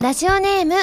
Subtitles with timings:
[0.00, 0.76] ラジオネーム、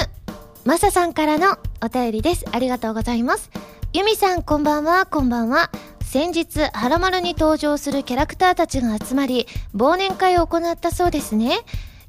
[0.64, 2.44] まささんからのお便りです。
[2.52, 3.50] ありがとうございます。
[3.92, 5.72] ゆみさん、こんばんは、こんばんは。
[6.04, 11.58] 先日、はらまるに登場するキャラクターたちが集まり、忘年会を行ったそうですね。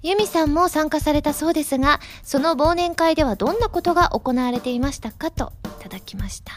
[0.04, 6.54] ゆみさんも参加されたそうですが、その忘年会ではどんなことが行われていましたかといただきました。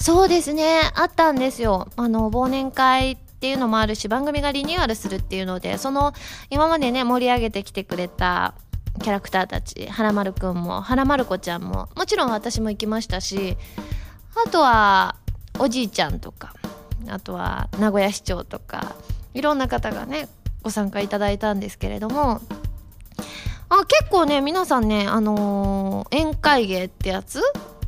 [0.00, 1.86] そうですね、あったんですよ。
[1.94, 6.12] あの、忘年会っていうのもあるし、番組がリニューアルするっていうので、その、
[6.50, 8.54] 今までね、盛り上げてきてくれた
[9.02, 13.56] キャラクターたち、はらまるくんも、はらまる子ちゃんも、もちろん私も行きましたし、
[14.46, 15.16] あとは、
[15.58, 16.54] おじいちゃんとか、
[17.08, 18.94] あとは名古屋市長とか、
[19.34, 20.28] いろんな方がね、
[20.62, 22.40] ご参加いただいたんですけれども、
[23.68, 27.40] あ、結構ね、皆さんね、あのー宴会芸ってやつ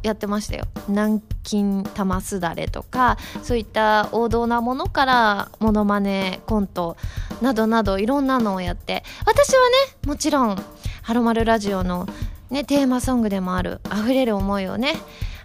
[0.02, 0.64] やってましたよ。
[0.88, 6.96] 南京玉すだれとか、そういった王道なものから、モノマネ、コント、
[7.40, 10.64] などなどいろんなのをやって、私はね、もちろん、
[11.06, 12.08] はろまるラジオの
[12.50, 14.96] ね、テーマソングでもある、溢れる思いをね、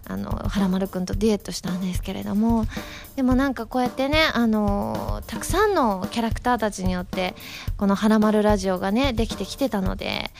[0.08, 2.66] あの、はらまるくんとデュエットしたんですけれども、
[3.16, 7.36] でもなんかこうやってね、あのたくさんのキャラクターたちによって、
[7.78, 10.32] このはらまるラジオがね、できてきてたので、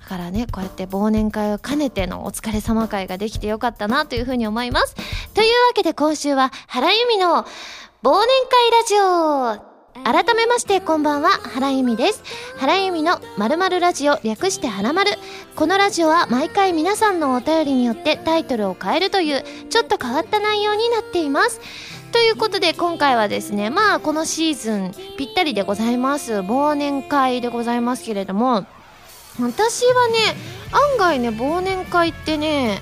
[0.00, 4.96] だからね、こうやって忘年会を兼ねてのお疲れ様会ができてよかったなというふうに思います。
[5.34, 7.46] というわけで今週は原由美の忘年
[8.02, 12.22] 会ラジオ改めましてこんばんは原由美です。
[12.56, 15.12] 原由美のまるまるラジオ略してはらまる
[15.54, 21.60] このラジオは毎回皆さんのお便りによってタイトルを変えるというちょっと変わった内容になっています。
[22.12, 26.34] ということで今回はですねまあこのシーズンぴったりでございます。
[26.34, 28.66] 忘年会でございますけれども
[29.40, 30.18] 私はね
[30.72, 32.80] 案外ね忘年会ってね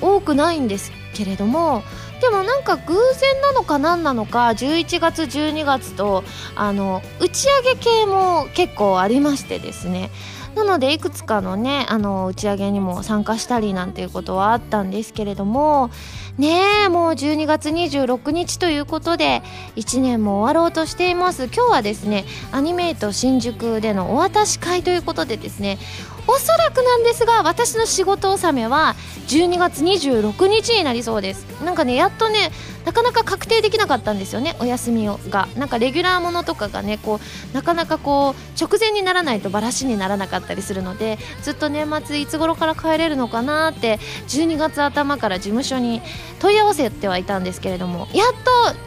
[0.00, 1.82] 多くないんですけれども
[2.24, 6.24] でもなんか偶然なのか何なのか11月12月と
[6.56, 10.10] あの打ち上げ系も結構ありましてですね。
[10.54, 15.90] なのでいくつかのねあの打ち上げにも参加したりなんていうことはあったんですけれども
[16.38, 19.42] ねえもう12月26日ということで
[19.76, 21.46] 1年も終わろうとしています。
[21.46, 25.78] 今日はですねアニメイト新宿でのお渡し会ということでですね
[26.26, 28.94] おそらくなんですが私の仕事納めは
[29.28, 31.44] 12月26日になりそうです。
[31.62, 32.50] なんかねやっとね
[32.84, 35.48] なかなか確定できなかったんですよねお休みをが。
[35.56, 37.20] なんかレギュラーものとかがねこ
[37.52, 43.98] うなかなかこう直前にならないとバラシにならなかったりするのでずっと年末いつ頃から帰れるのかなって
[44.28, 46.02] 12月頭から事務所に
[46.40, 48.28] 問い合わせてはいたんですけれどもやっ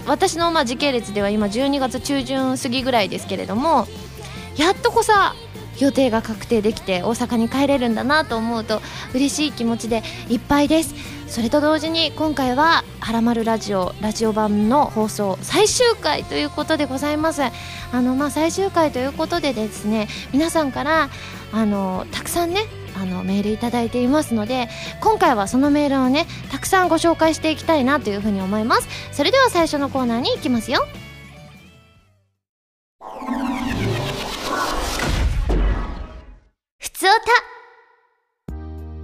[0.05, 3.87] と私のまあ時系列では今12月中旬過ぎぐらいですけれども
[4.55, 5.35] やっとこさ
[5.79, 8.81] 予定が確定できて大阪に帰れるんだなと思うと
[9.13, 10.95] 嬉しい気持ちでいっぱいです。
[11.27, 17.41] それと同時に今回は「はらまるラジオ」ラジオ版の放送最終回ということでございます。
[17.43, 17.51] あ
[18.01, 21.09] のまあ最終回ということでですね皆さんから
[21.51, 22.65] あのたくさんね
[22.99, 24.69] あのメールいただいていますので
[25.01, 28.87] 今回はそのメールをねたくさんご紹介していきたいなというふうに思います。
[29.11, 30.85] それでは最初のコーナーに行きますよ。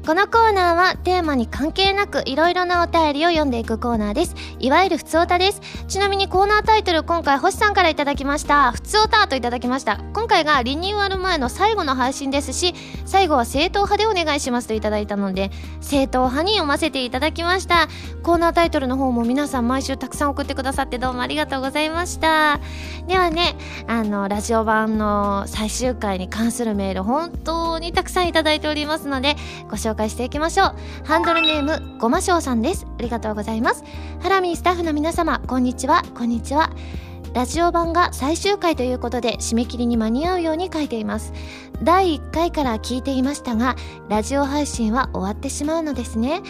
[0.06, 4.36] このコーナーはテーマに関係なくいろいろなお便りを読んでいくコーナーです。
[4.60, 5.62] いわゆるふつおたです。
[5.88, 8.74] ちなみにコーナータイトル今回星さんからいただきました。
[8.74, 10.02] ふつおたといただきました。
[10.14, 12.76] 今回がリニューアル前の最後の配信ですし、
[13.06, 17.88] 最後は正統派でお願いしますといただいたので、正統派に読ませていただきました。
[18.24, 22.60] コーナータイトルの方も皆さん毎週たくさん送ってくださってどうもありがとうございました。
[23.08, 23.56] ではね、
[23.88, 29.38] あの、ラジオ版の最終回に関するメール本当にたくさんいただいておりますので、
[29.70, 30.76] ご紹介紹介していきましょう。
[31.06, 32.86] ハンドルネーム、ごましょうさんです。
[33.00, 33.84] ありがとうございます。
[34.22, 36.72] ハラミースタッフの皆様、こんにちは、こんにちは。
[37.34, 41.34] ラジオ版が最終回ということで締め切りに間に合うように書いています。
[41.82, 43.76] 第1回から聞いていましたが、
[44.08, 46.42] ラジオ配信は終わってしまうのですね。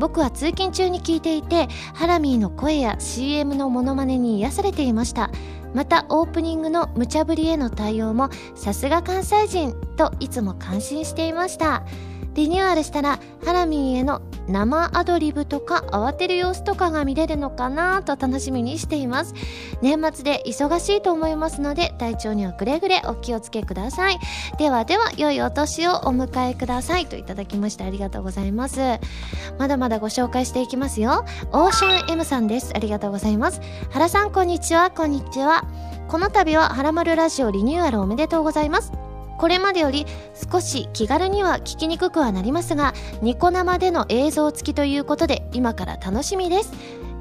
[0.00, 5.30] 僕は通勤中に聞いていて、ハラミーの声や CM のモノマネに癒されていました。
[5.74, 11.84] またオープニングの無茶ぶりへの対応もさすが関西人といつも感心していました。
[12.34, 19.34] リニューアルしたらハラミーへの生アドリブとか慌てる様子とかが見れるのかなと楽しみにしています。
[19.82, 24.18] 年末で忙しいと思いますので体調にはくれぐれお気をつけください。
[24.58, 28.80] ではでは良いお年をお迎えくださいといただきましてありがとうございます。
[29.58, 31.24] まだまだご紹介していきますよ。
[31.52, 32.72] オーシャン M さんです。
[32.74, 33.60] ありがとうございます。
[33.90, 34.90] 原さんこんにちは。
[34.90, 35.64] こんにちは。
[36.08, 38.92] この度ははらまるラジオリニューアルおめでとうございます。
[39.42, 40.06] これまでより
[40.52, 46.72] 少し気軽には聞きにくくはなりますがニコ生での映像付きということで今から楽しみです。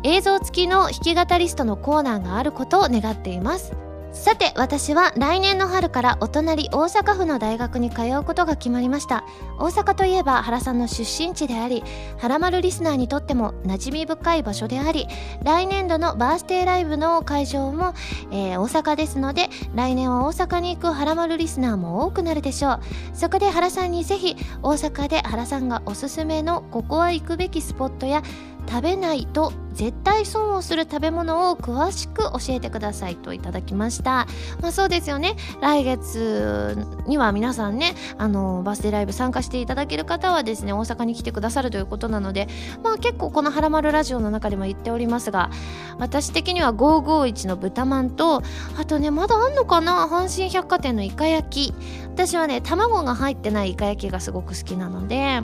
[0.03, 3.73] 映像付きの弾き語りストのコーナーがあることを願っています。
[4.13, 9.23] さて私は来年の春からお隣大阪府の大学に通うことが決まりました。
[9.57, 11.83] 大阪といえば原さんの出身地であり
[12.17, 15.07] 原丸リスナーにとっても馴染み深い場所であり
[15.43, 17.93] 来年度のバースデーライブの会場も、
[18.31, 22.79] えー、大阪ですので来年は大阪に行く原丸リスナーも多くなるでしょう。
[23.13, 28.23] そこで原さんにぜひ大阪で原さんがおすすめのここは行くべきスポットや
[28.67, 34.27] 食べないと絶対損をする食べ物を詳しく教えてくださいといただきました。
[34.61, 35.35] まあそうですよね。
[35.61, 42.47] 来月には皆さんねあのバースデーライブ参加していただける方はですね大阪に来てくださるということなので
[42.83, 45.49] まあ結構この「はらまるラジオ」の中でも言っておりますが
[45.97, 48.41] 私的には551の豚まんと
[48.77, 50.07] あとねまだあんのかな？
[50.07, 51.73] 阪神百貨店のイカ焼き。
[52.11, 55.41] 私はね卵が入ってないイカ焼きがすごく好きなので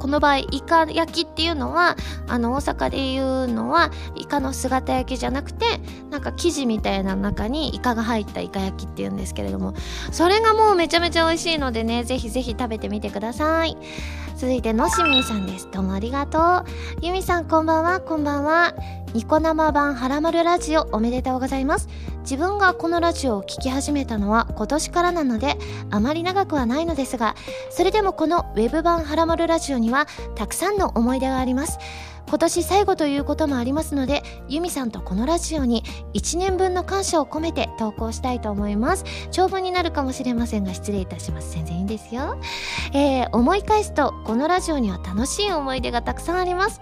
[0.00, 5.66] この場合イカ焼きっていうのはあの大阪で言うのはイカの姿焼きじゃなくて
[6.10, 9.74] なんか生地みたいな中にイカが入ったイカ焼きっていうんですけれども
[10.10, 13.76] それがもうめちゃめちゃ美味しいのでねぜひぜひ食べてみてください。
[14.36, 15.68] 続いてのしみんさんです。
[15.70, 16.64] どうもありがとう。
[17.02, 18.00] ゆみさんこんばんは。
[18.00, 18.74] こんばんは。
[19.12, 21.88] ニコ生版はらまるラジオおめでとうございます。
[22.22, 25.56] 自分がこのラジオを聴き始めたのは今年からなので
[25.90, 27.34] あまり長くはないのですが
[27.70, 31.78] それでもこのウェブ版はらまるラジオにはたくさんの思い出があります。
[32.30, 35.82] 今年最後ということもありますのでユミさんとこのラジオに
[36.14, 39.04] 1年分の感謝を込めて投稿したいと思います。
[39.32, 41.54] 長文になるかもしれませんが失礼いたします。
[41.54, 42.38] 全然いいんですよ、
[42.92, 46.80] えー、思い返すとこのラジオには楽しい思い出がたくさんあります。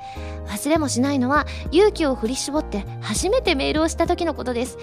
[0.49, 4.77] 忘れもしないのは勇気を振り絞って初めてメールをした時のことです。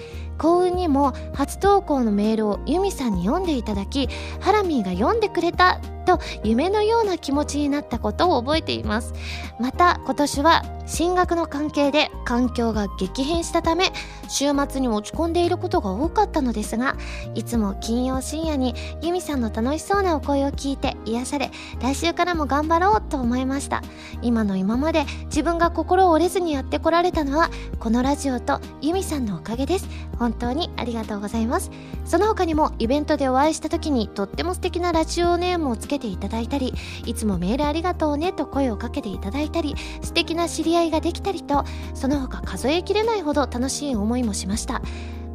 [0.46, 4.08] 幸運にも初投稿のメールをユミさんに読んでいただき
[4.40, 9.12] ハラミーが読んでくれたと夢のような気持ちになったことを覚えています。
[9.58, 13.92] また今年は進学の関係で環境が激変したため
[14.28, 16.96] 週末に落ち込んでいることが多かったのですが
[17.34, 21.50] いつも金曜深夜にユミさんの楽しそうなお声を聞いて癒され
[21.80, 23.82] 来週からも頑張ろうと思いました。
[24.22, 27.50] 今の今まで自分が心折れずにやってこられたのは
[27.80, 29.88] このラジオとユミさんのおかげです。
[30.20, 31.70] 本当にありがとうございます。
[32.04, 36.72] その他にもイベントでお会いした時にとっても素敵なラジオネームをつけていただいたり
[37.04, 44.82] いつもメールありがとうねと声をかけていただいたり素敵な知り合いができたりとその他数えきれないほど楽しい思いもしました。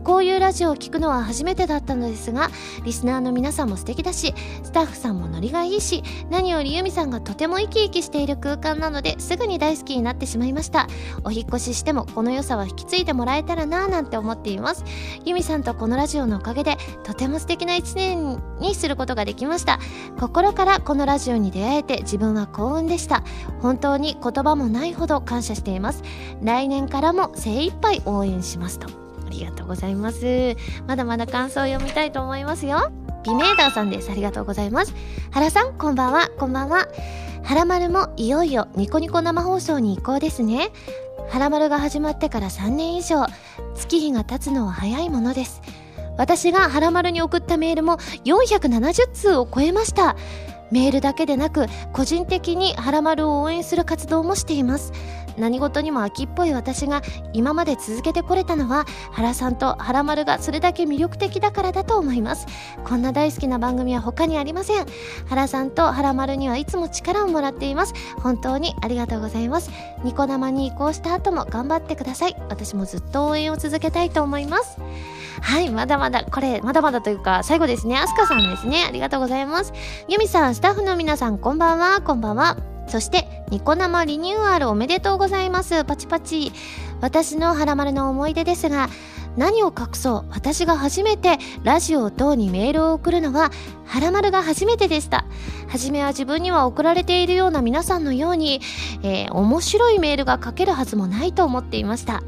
[0.03, 2.49] こういうラジオを聴くのは初めてだったのですが
[2.83, 4.33] リスナーの皆さんも素敵だし
[4.63, 10.87] スタッフさんもノリがいいし何よりユミさんがとても生き生きしている空間なのですぐに大好きになってしまいました。
[11.23, 14.83] お引越ししてもこの良さは引き継いでもらえたらなぁなんて思っています。
[15.25, 19.79] ユミさんとこのラジオのおかげでとても素敵な一年にすることができました。
[20.19, 23.23] 心からこのラジオに出会えて自分は幸運でした。
[23.61, 26.03] 本当に言葉もないほど感謝しています。
[26.41, 29.00] 来年からも精一杯応援しますと。
[29.31, 30.55] りがとうございます。
[30.87, 32.91] まだまだ感想を読みたいと思いますよ。
[33.23, 34.11] ビメーダーさんです。
[34.11, 34.93] ありがとうございます。
[35.31, 36.29] 原さん、こんばんは。
[36.37, 36.87] こんばんは。
[37.43, 40.69] はらまるもいよいよニコニコ生放送に移行ですね。
[41.29, 43.25] はらまるが始まってから3年以上、
[43.75, 45.61] 月日が経つのは早いものです。
[46.17, 50.15] 私がはらまるに送ったメールも470通を超えました。
[50.71, 54.91] メールだけでなく、個人的にはらまるを応援する活動もしています。
[55.37, 57.01] 何事にも秋っぽい私が
[57.33, 62.45] 今まで続けてこれたのは原さんと原丸がそれだけ魅力的だからだと思います。
[62.83, 64.85] こんな大好きな番組は他にありません。
[65.27, 67.93] 原さんと原丸にはいつも力をもらっています。
[68.17, 69.71] 本当にありがとうございます。
[70.03, 72.35] ニコ生に移行した後も頑張ってください。
[72.49, 74.77] 私もずっと応援を続けたいと思います。
[75.41, 77.97] はいまだまだこれまだまだというか最後ですね。
[77.97, 78.83] アスカさんですね。
[78.87, 79.73] ありがとうございます。
[80.07, 82.01] ユミさんスタッフの皆さんこんばんは。
[82.01, 82.57] こんばんは。
[82.87, 85.85] そしてニコ生リニューアルおめでとうございます。
[85.85, 86.51] パチパチ。
[86.99, 88.89] 私のハラマルの思い出ですが
[89.37, 90.31] 何を隠そう。
[90.31, 93.49] 私が初めてラジオ等にメールを送るのは
[93.85, 95.25] ハラマルが初めてでした。
[95.69, 98.59] 初めは自分には送られているような皆さんのように、
[99.03, 102.21] えー、面白いメールが書けるはずもないと思っていました。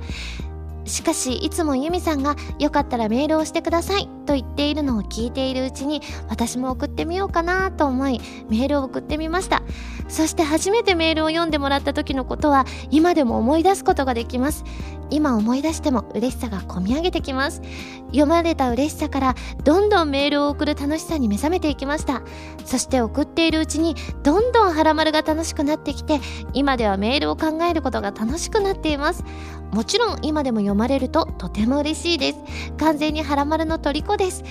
[0.86, 9.64] しかしいつもユミさんがよかったらメールをしてくださいと言っているのを聞いているうちに私も送ってみようかなと思いメールを送ってみました。
[10.08, 14.64] そして初めてメールを読んでもらった時のことは今でも思い出すことができます。
[15.10, 17.62] 今思い出しても嬉しさがこみ上げてきます。
[18.08, 22.24] 読まれた嬉しさからどんどんメールを送る楽しさに目覚めていきました。
[22.66, 26.20] そして送っているうちにどんどんハラマルが楽しくなってきて
[26.54, 29.24] 今ではメールを考えることが楽しくなっています。
[29.72, 32.40] もちろん今でも読まれるととても嬉しいです。
[32.78, 34.44] 完全にハラマルの虜です。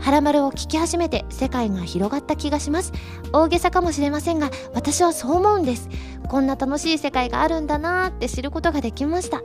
[0.00, 2.92] ハラマルを聞き始めて世界が広がった気がします。
[3.32, 5.88] 大げさかもしれませんが私はそう思うんです。
[6.28, 9.42] こんな楽しい世界があるんだなーって知ることができました。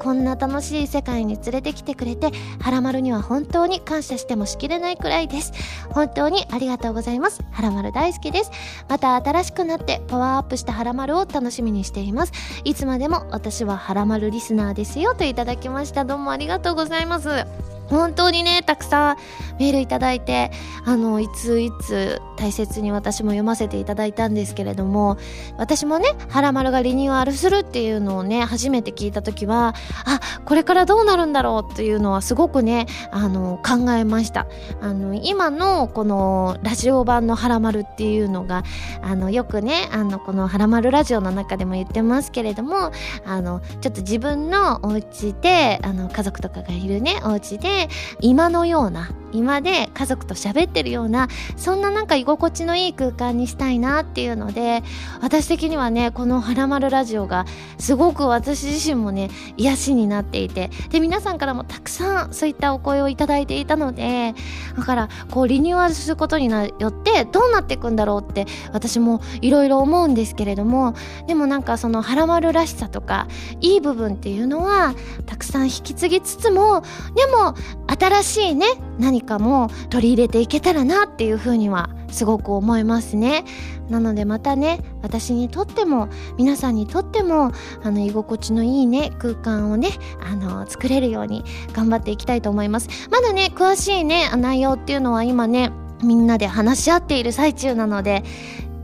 [0.00, 5.52] こんな楽しい世界に連れてきてくれてハラマルには本当に感謝してもしきれないくらいです。
[5.90, 7.42] 本当にありがとうございます。
[7.50, 8.50] ハラマル大好きです。
[8.88, 12.32] また新しくなってパワーアップしたハラマルを楽しみにしています。
[12.64, 16.04] いつまでも私はハラマルリスナーですよといただきました。
[16.04, 17.73] どうもありがとうございます。
[17.88, 19.16] 本当にね、たくさん
[19.58, 20.50] メールいただいて、
[20.84, 25.16] あの、いついつ大切に私も読ませていただいたんですけれども、
[25.56, 29.74] 私もね、ハラマルがリニューアルするっていうのをね、初めて聞いた時は、
[30.04, 34.46] あ、これからどうなるんだろうっていうのはすごくね、あの、考えました。
[34.80, 38.64] あの、今のこのラジオ版のハラマルっていうのが、
[39.02, 42.92] あの、よくね、あの、このハラマルラジオの中でも言ってますけれども、
[43.26, 47.73] あの、ちょっと自分のお家で、あの、家族とかがいるね、お家で、
[48.20, 54.82] 今のような今で家族と喋ってるようなそんななんか居心地のいい空間にしたいなっていうので
[55.20, 57.44] 私的にはねこの「はらまるラジオ」が
[57.78, 64.34] すごく私自身もね癒しになっていてで皆さんからもたくさんそういったお声をいただいていたので
[64.76, 70.94] だからこうリニューアルすることによってどうなっていくんだろうって私もいろいろ思うんですけれども
[71.26, 73.26] でもなんかそのはらまるらしさとか
[73.60, 74.94] いい部分っていうのは
[75.26, 76.82] たくさん引き継ぎつつも
[77.14, 77.54] でも
[77.86, 78.66] 新しいね
[78.98, 83.44] 何かも取り入れていけたらなっていうふうにはすごく思いますね。
[83.88, 87.52] なのでまたね私にとっても皆さんにとっても
[87.82, 89.90] あの居心地のいいね空間をね
[90.22, 92.88] あの作れるように頑張っていきたいと思います。
[93.10, 95.70] まだね詳しいね内容っていうのは今ね
[96.02, 98.24] みんなで話し合っている最中なので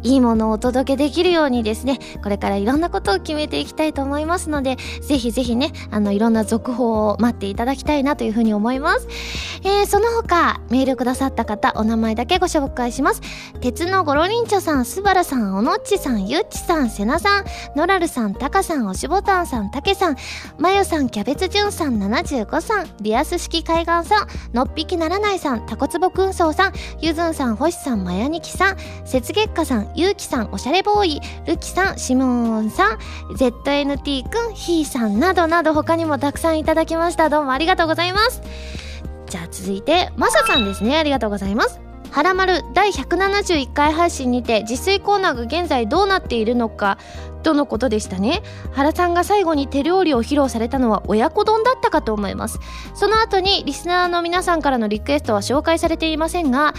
[0.03, 9.07] いいものをお届けできるようにですね、これからいろんなことを決めていきたいと思いますので、ぜひぜひね、あの、いろんな続報を待っていただきたいなというふうに思います。
[9.63, 13.21] えー、その他、メールくださった方、お名前だけご紹介します。
[13.61, 17.45] 鉄のゴロリンチョさん、スバラさん、おのっちさん、ゆっちさん、せなさん、
[17.77, 20.17] ノラルさん、タカさん、おしぼたんさん、たけさん、
[20.59, 28.77] まよさん、キャベツじゅんさん、75さん、リアス式海岸さん、のっぴきならないさん、タコツボくんそうさん、ゆずんさん、星さん、まやにきさん、
[29.13, 32.99] 雪月花さん、ゆうきさん、おしゃれボーイ、るきさん、しもんさん、
[33.37, 37.29] ZNT くん、ひーさんなどなど他にもたくさんいただきました。
[37.29, 38.43] どうもありがとうございます。
[39.27, 40.97] じゃあ続いて、まささんですね。
[40.97, 41.81] ありがとうございます。
[42.11, 46.99] はらまる第171回配信にて実炊コーナーが現在どうなっているのか
[47.43, 48.43] とのことでしたね
[48.73, 52.59] 原さんが最後に手料理を披露されたのは親子丼だったかと思います
[52.95, 56.75] その後にリスナーの皆さんからのリクエストは紹介されていませんが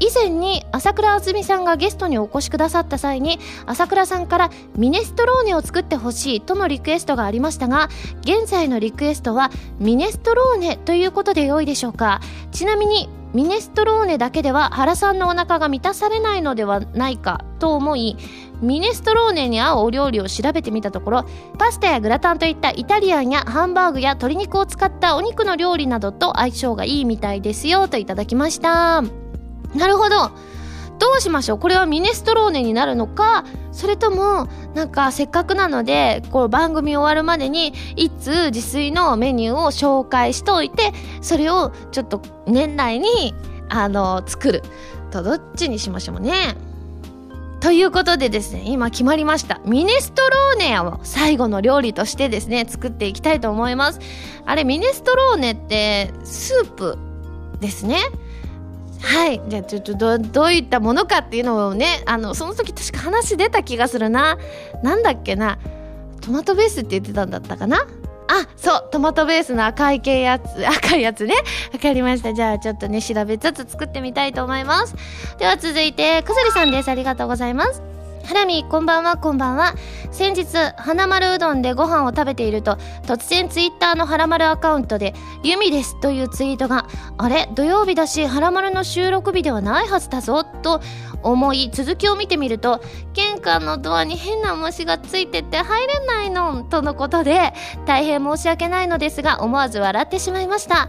[0.00, 7.88] 以前に朝倉あずみさんがゲストにお越しくださった際に朝倉さんからミネストローネを作ってほしいとのリクエストがありましたが
[8.22, 12.20] 現在のリクエストはミネストローネということで良いでしょうか。
[12.50, 18.16] ちなみにミネストローネだけでは原さんのお腹が満たされないのではないかと思い
[18.60, 21.24] ミネストローネに合うお料理を調べてみたところ
[21.56, 29.29] パスタやグラタンといったイタリアンやハンバーグや鶏肉を使ったお肉の料理などと相性がいいみたいですよといただきました。
[29.74, 30.30] なるほど。
[30.98, 31.58] どうしましょう？
[31.58, 33.46] これはミネストローネになるのか？
[33.72, 43.34] それともなんかせっかくなのでこう番組終わるまでにいつ自炊のメニューを紹介しといてそれをちょっと年内に
[43.70, 44.62] あの作る。
[45.10, 46.54] とどっちにしましょうね？
[47.60, 49.60] ということでですね今決まりました。
[49.64, 54.00] ミネストローネを最後の料理としてですね作っていきたいと思います。
[54.44, 56.98] あれミネストローネってスープ
[57.60, 57.98] ですね？
[59.00, 64.38] はいじゃあちょっとどどういったものかっていうのをねあのその時確か話出た気がするな
[64.82, 65.58] なんだっけな
[66.20, 67.86] トマトベースって言ってたんだったかな
[68.32, 71.34] あ、そう、トマトベースの赤い系やつ、 赤いやつね。
[71.72, 72.32] わかりました。
[72.32, 74.94] じゃあちょっとね、調べつつ作ってみたいと思います。
[75.38, 76.88] では続いて、くすりさんです。
[76.88, 77.89] ありがとうございます。
[78.24, 79.74] ハラミこんばんはこんばんは。
[80.10, 80.46] 先日
[80.76, 86.86] 花丸うどんでご飯を食べていると突然ツイッターの花丸アカウントで「ユミです」というツイートが
[87.18, 90.80] 「あれ土曜日だし花丸の収録日ではないはずだぞ」と
[91.22, 92.80] 思い続きを見てみると
[93.12, 97.52] 玄関のドアに変な虫がついてて入れないのとのことで
[97.86, 100.88] 大変申し訳ないのですが思わず笑ってしまいました。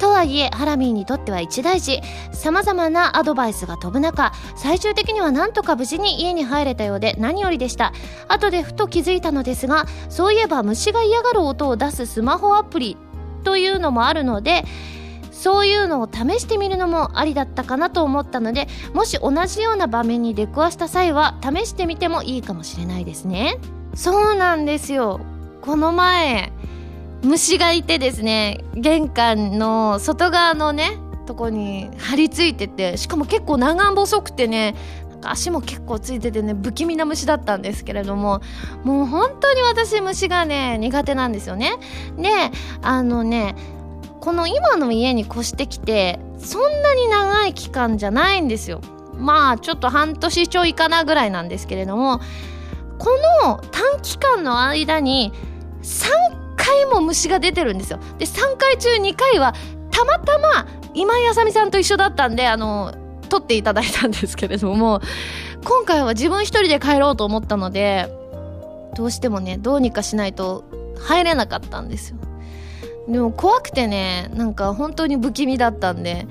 [0.00, 2.00] とはいえハラミーにとっては一大事。
[2.32, 7.92] さまざまなアドバイスが飛ぶ中最終的にはなんとか無事に家に入れたようで何よりでした。
[8.26, 12.96] 後でふと気づいたのですがそういえば虫が嫌がる音を出すスマホアプリ
[13.44, 14.64] というのもあるので
[15.30, 23.56] そういうのを試してみるのもありだったかなと思ったのでもし同じような場面に出くわした際は試してみてもいいかもしれないですね。
[23.94, 25.20] そうなんですよ。
[25.62, 26.52] この前
[27.22, 34.74] 虫がいてですね玄関の外側のねとこに張り付いててしかも結構長細くてね
[35.22, 38.40] 足も結構ついててね不気味な虫だったんですけれども
[38.84, 41.74] もう本当に私虫がね苦手なんですよね。
[42.16, 42.28] で
[42.82, 43.54] あのね
[44.20, 48.80] この今の家に越してきてそんなに長い期間じゃないんですよ。
[49.14, 52.20] まあちょっと半年ちょいかなぐらいなんですけれども
[52.98, 53.10] こ
[53.44, 55.32] の短期間の間に
[55.82, 57.98] 3回も虫が出てるんですよ。
[58.18, 59.54] で3回中2回は
[59.90, 62.94] たまたま今井あさみさんと一緒だったんであの
[63.30, 65.00] 撮っていただいたんですけれども
[65.64, 68.12] 今回は自分一人で帰ろうと思ったので
[68.96, 70.64] どうしてもねどうにかしないと
[70.98, 72.16] 入れなかったんですよ。
[73.08, 76.26] でも怖くてねなんか本当に不気味だったんで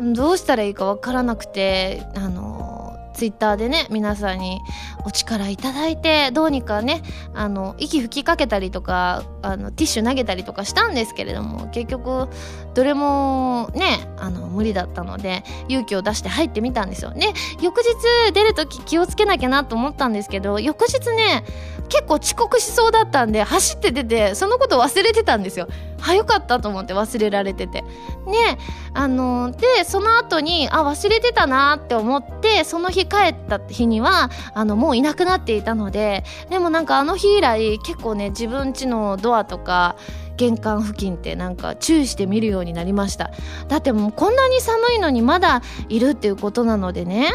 [0.00, 2.85] どうしたらいいか分からなくてあの
[3.16, 4.60] ツイッターでね皆さんに
[5.06, 12.28] お力いただいてどうにかねあの息吹きかけたりとかあのティッシュ投げたりとかしたんですけれども結局
[12.74, 17.10] どれもねあの無理だったので勇気を出して入ってみたんですよ。
[17.12, 17.32] ね
[17.62, 21.42] 翌日出る時気をつけなきゃなと思ったんですけど翌日ね
[21.88, 25.68] 結構遅刻しそうだったんで走って出てそのこと忘れてたんですよ。
[25.98, 27.82] はよかったと思って忘れられてて。
[28.26, 28.58] ね
[28.92, 39.96] あのでその後にあ忘れてたなって思ってその日帰った日にはあのもういなくなっていたのででもなんかあの日以来結構ね自分家のドアとか
[40.36, 43.30] 玄関付近ってなんか注意して見るようになりました。
[43.68, 47.32] だってもうこんなに寒いのにまだいるっていうことなのでね。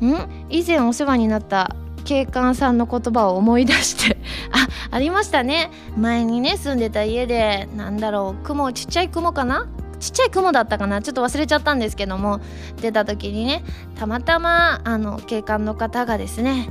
[0.00, 0.28] ん？
[0.50, 1.74] 以前お世話になった
[2.06, 4.16] 警官さんの言葉を思い出して
[4.52, 5.70] あありましたね。
[5.98, 9.66] 前にね住んでた家でなんだろう雲ちっちゃい雲かな？
[9.98, 11.02] ちっちゃい雲だったかな？
[11.02, 12.40] ちょっと忘れちゃったんですけども。
[12.80, 13.64] 出た時にね
[13.98, 16.70] たまたまあの警官の方がですね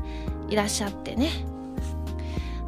[0.50, 1.30] いらっしゃってね。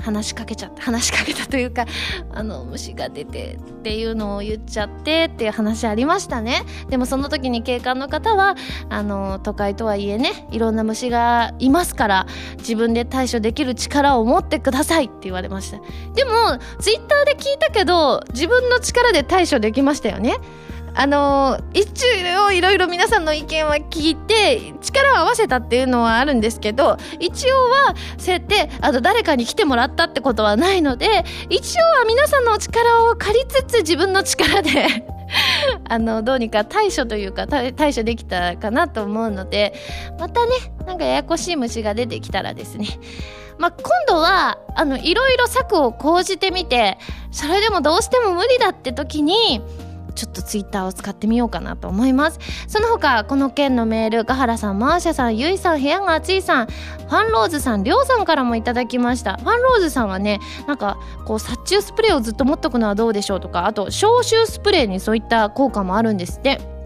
[0.08, 1.86] 話しかけちゃった 話しかけたというか
[2.34, 6.64] あの虫が出てっていうのを言っちゃってっていう話ありましたね。
[6.90, 8.56] でもその時に警官の方は
[8.90, 15.78] あの都会とはいえねいろんな虫がいますから自分で対処できる力を持ってくださいって言われました。
[16.16, 16.32] でも
[16.80, 20.38] ツイッターで聞いたけど自分の力で対処できましたよね。
[21.00, 22.06] あの一
[22.40, 34.88] 応いろいろ皆さんの意見は聞いて力を合わせたっていうのはあるんですけど一応はそうやってあの誰かに来てもらったってことはないので一応は皆さんの力を借りつつ自分の力で
[35.88, 39.76] あのどうにか対処というか対処できたかなと思うので
[40.18, 40.52] またね
[40.88, 42.88] なんかややこしい虫が出てきたらですね。
[43.60, 47.00] まあ、今度はあのいろいろ策を講じてみて
[47.32, 49.64] それでもどうしても無理だって時に
[50.18, 52.40] ちょっとツイッターを使ってみようかなと思います。
[52.68, 59.38] その他この件のメールガハラさんマーシャさんゆいさん部屋が暑いさんファンローズさんりょうさんからもいただきました。
[59.38, 66.77] ファンローズさんはねなんかこう殺虫スプレーをずっと持っとくのはどうでしょうとかあと消臭スプレーにそういった効果もあるんですって。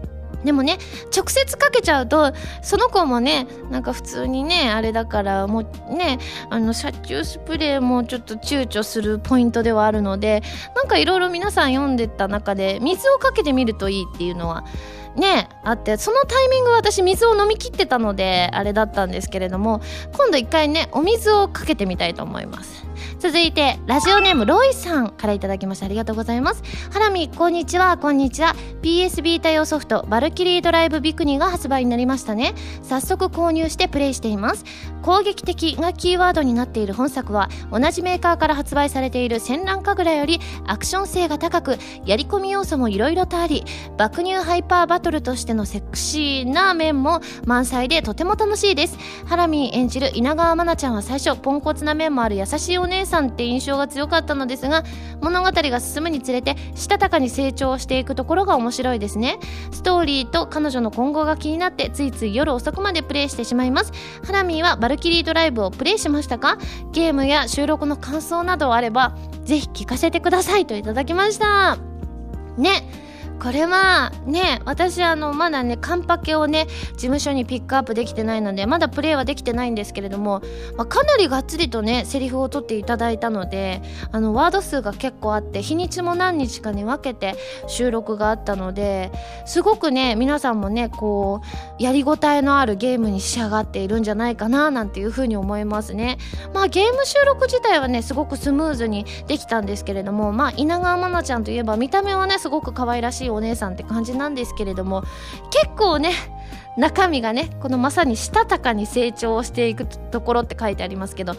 [0.44, 0.78] でもね
[1.16, 6.18] 直接かけちゃうとその子もねなんか普通にねあれだからもうね
[6.50, 10.42] あの殺虫スプレーもちょっと躊躇するポイントではあるので
[10.74, 14.64] なんかいろいろ皆さん読んでた中で水をかけてみるといいっていうのは
[15.16, 19.80] ねあってそのタイミング私水を飲み切ってたのであれだったんですけれども
[20.16, 22.86] 今度一回ねお水をかけてみたいと思います。
[23.18, 25.86] 続いてラジオネームロイさんからいただきました。
[25.86, 26.62] ありがとうございます。
[26.90, 27.96] ハラミこんにちは。
[27.96, 28.54] こんにちは。
[28.82, 32.54] PS ビータ用ソフトバルキリードライブビクニが発売になりましたね。
[32.82, 34.64] 早速購入してプレイしています。
[35.02, 43.64] 攻撃的がキーワードになっている本作は同じメーカーから発売されている戦乱神楽よりアクション性が高くやり込み要素もいろいろとあり
[43.98, 48.96] 爆乳ハイパーバトルとしてのセクシーな面も満載でとても楽しいです。
[49.26, 54.84] ハラミ演じる稲川愛菜ちゃんは最初ポンコツな面もある優しいお姉さんって印象が強かったのですが
[55.20, 59.38] 物語が進むにつれてしたたかに成長していくところが面白いですね。
[59.72, 63.92] ストーリーと彼女の今後が気になってついつい夜遅くまでプレイしてしまいます。
[64.24, 66.58] ハラミーはバルキリードライブをプレイしましたか？
[66.92, 71.76] ゲームや収録の感想などあればぜひ聞かせてくださいといただきました。
[72.56, 72.82] ね。
[73.40, 80.42] これはね私あのまだねカンパケをね事務所にピックアップできてないのでまだプレイはできてないんですけれども、
[80.76, 89.10] まあ、かなりがっつりとねセリフを取っていただいたのであのワード数が結構あって日にちも何日かに分けて収録があったので
[89.44, 91.40] すごくね皆さんもねこ
[91.78, 96.18] うやりごたえのあるゲームに仕上がっているんじゃないかななんていうふうに思いますね。
[96.54, 105.02] まあゲーム収録自体はねすごくスムーズにできたんですけれどもまあ稲川愛菜ちゃんといえば見た目はねすごく可愛らしいお姉さんって感じなんですけれども
[105.50, 106.12] 結構ね
[106.76, 111.34] 中身がねこのまさにしたたかに成長していくところって書いてありますけど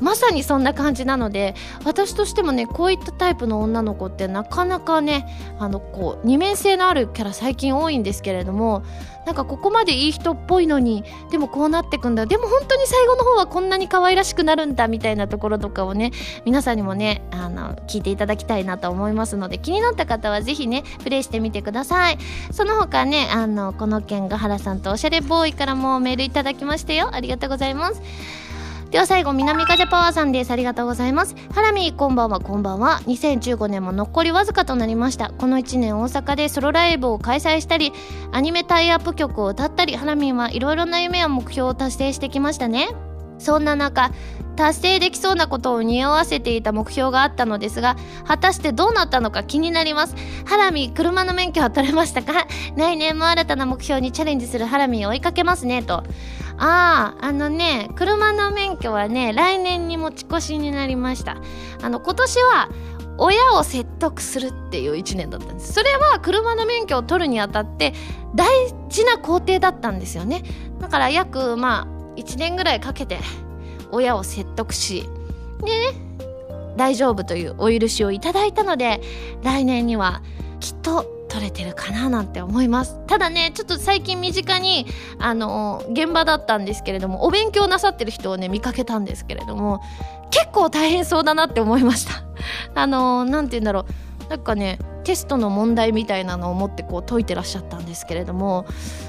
[0.00, 5.26] まさにそんな感じなので私としてもねこういったタイプの女の子ってなかなかね
[5.58, 8.82] あのこう二面性のあるキャラ最近多いんですけれども
[9.30, 12.26] なんかここまでいい人っぽいのにでもこうなってくんだ。
[12.26, 16.10] でも本当に最後の方はこんなに可愛らしくなるんだみたいなところとかをね
[16.44, 22.18] 皆さんにもねあの聞いていただきたいなと思いますので気になった方は是非ねプレイしてみてください。
[22.50, 27.10] その他ねあのこの件が原さんとおしゃれボーイからもメールいただきましたよ。
[27.12, 28.02] ありがとうございます。
[28.90, 30.50] では最後南風パワーさんです。
[30.50, 31.36] ありがとうございます。
[31.54, 32.40] ハラミこんばんは。
[32.40, 33.00] こんばんは。
[33.06, 35.30] 2015年も残りわずかとなりました。
[35.30, 37.92] この1年大阪でソロライブを開催したり
[38.32, 42.88] アニメタイアップ曲を歌ったりハラミはいろいろな夢や目標を達成してきましたね。
[43.38, 44.10] そんな中
[44.56, 50.16] 達成できそうなことを匂わせていた目標があったのですが果たしてどうなったのか気になります。
[50.46, 52.48] ハラミ車の免許は取れましたか？
[52.76, 56.02] 来年も新たな目標にチャレンジするハラミを追いかけますねと。
[56.60, 61.38] あああのね車の免許はね来年に持ち越しになりました。
[61.82, 62.68] あの今年は
[63.16, 65.72] 親を説得するっていう1年だったんです。
[65.72, 67.94] それは車の免許を取るにあたって
[68.34, 68.46] 大
[68.88, 70.42] 事な工程だったんですよね。
[70.80, 73.18] だから約まあ1年ぐらいかけて
[73.90, 75.08] 親を説得し
[75.64, 76.10] でね
[76.76, 79.00] 大丈夫というお許しをいただいたので
[79.42, 80.22] 来年には
[80.60, 82.98] きっと取れてるかななんて思います。
[83.06, 84.86] ただねちょっと最近身近に
[85.18, 89.80] あの現場だったんですけれどもお勉強なさってる人をね見かけたんですけれども
[90.30, 92.24] 結構大変そうだなって思いました。
[92.74, 93.84] あの何て言うんだろう。
[94.28, 98.64] なんかねテストの問題みたいなのを持ってこう解いてらっしゃったんですけれども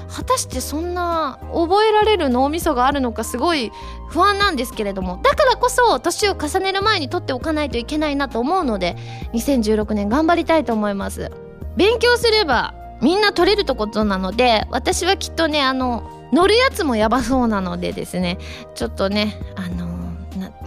[0.08, 3.70] 果たしてそんな覚えられる脳みそがあるのかすごい
[4.08, 8.96] 不安なんですけれどもだからこそ年を重ねる前に取っておかないといけないなと思うので
[9.32, 11.30] 2016年頑張りたいと思います。
[11.76, 18.38] 勉強すればみんな取れるとことなので私はきっとねあの乗るやつもやばそうなのでですね
[18.74, 19.92] ちょっとねあの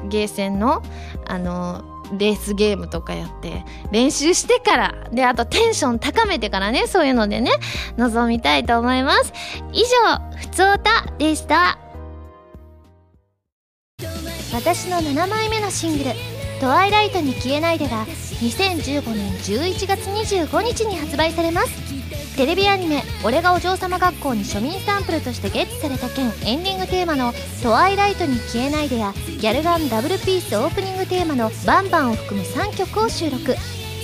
[0.10, 0.84] ゲーセンの
[1.26, 1.84] あの
[2.20, 7.52] レースゲームとかやって練習してからであとテンション高めてからねそういうのでね
[7.98, 9.34] 臨みたいと思います。
[9.74, 11.80] 以上ふつおたでした。
[14.54, 16.12] 私の7枚目のシングル
[16.60, 18.06] 「トワイライトに消えないで」が
[18.42, 21.86] 2015年11月25日に発売されます。
[22.36, 33.56] テレビアニメ「俺がお嬢様学校」に庶民サンプルとしてゲットされた件エンディングテーマの「トワイライトに消えないで」やギャルガンダブルピースオープニングテーマの「バンバン」を含む3曲を収録。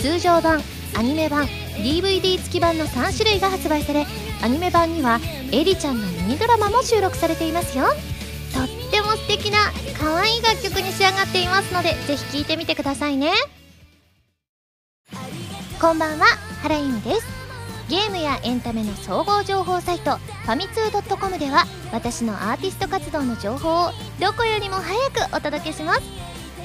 [0.02, 0.64] 通常版
[0.96, 1.46] アニメ版
[1.78, 4.06] DVD 付き版の3種類が発売され
[4.42, 5.20] アニメ版には
[5.52, 7.86] エリちゃんのミニドラマも収録されていますよ。
[8.54, 9.41] とっても素敵。
[10.00, 13.32] 可愛い楽曲に仕上がっていますのでぜひ聴いてみてくださいね。
[15.80, 16.26] こんばんは
[16.62, 17.28] 原由美です。
[17.90, 26.02] ゲームやエンタメの総合情報サイトファミツー .com では私のアーティスト活動の情報をどこよりも早くお届けします。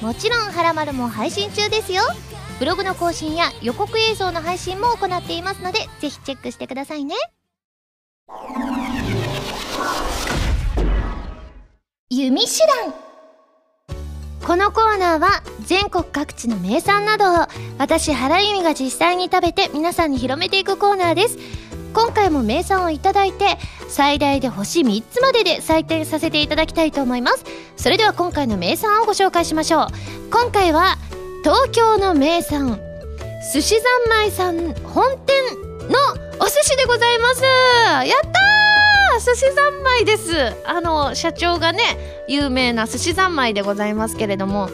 [0.01, 2.03] もちろん「はらまる」も配信中ですよ。
[2.59, 7.15] ブログの更新や予告映像の配信も行っていますのでぜひチェックしてくださいね。
[12.09, 12.93] 弓手段
[14.47, 21.37] このコーナーは全国各地の名産などを私原由美が実際に食べて皆さんに広めていくコーナーです。
[21.93, 23.57] 今回も名産をいただいて
[23.89, 27.43] 最大で星3つまでで採点させていただきたいと思います。
[27.75, 29.87] それでは今回の名産をご紹介しましょう。
[30.31, 30.95] 今回は
[31.43, 32.79] 東京の名産
[33.53, 35.35] 寿司三昧さん本店
[35.89, 35.99] の
[36.39, 37.43] お寿司でございます。
[38.07, 38.56] やったー
[39.19, 40.55] 寿司三昧です。
[40.65, 44.69] あの社長がね有名な寿司三昧でございますけれども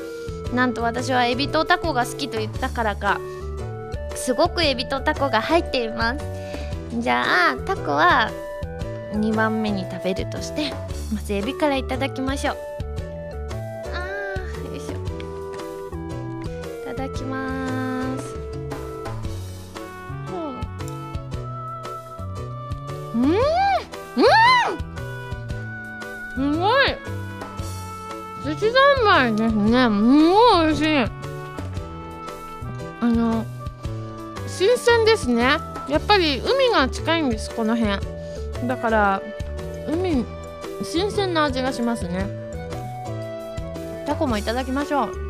[0.54, 3.20] なんと私はエビとタコが好きと言ったからか
[4.16, 6.26] すごくエビとタコが入っています。
[7.00, 8.30] じゃあタコは
[9.14, 10.72] 2番目に食べるとして
[11.14, 12.58] まずエビからいただきましょう。
[13.94, 14.94] あーよいしょ。
[16.84, 18.36] いただきます。
[23.16, 23.63] うん。
[24.18, 24.22] う
[26.42, 26.54] ん。
[26.54, 26.98] すごい。
[28.44, 29.86] 寿司三昧ですね。
[29.86, 31.06] すごい美味しい。
[33.02, 33.46] あの
[34.48, 35.58] 新鮮ですね。
[35.90, 38.00] やっぱり海が近いんですこの辺。
[38.68, 39.22] だから
[39.88, 40.26] 海
[40.84, 42.28] 新鮮な味がしますね。
[44.06, 45.23] タコもいただきましょう。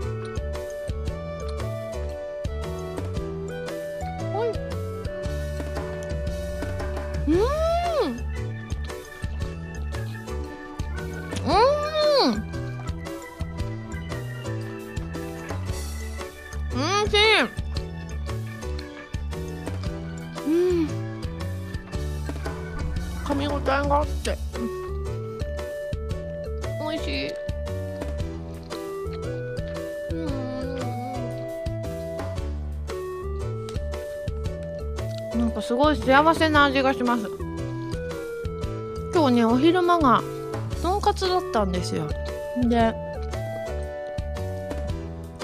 [36.23, 37.29] 幸せな味がします。
[39.13, 40.23] 今日ねお昼間が
[40.81, 42.07] とんかつだったんですよ。
[42.63, 42.93] で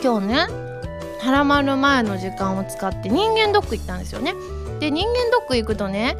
[0.01, 0.35] 今日ね
[1.19, 4.33] はらまる前の時間を使って人間ドック行ったんですよね。
[4.79, 6.15] で人間ドック行くとね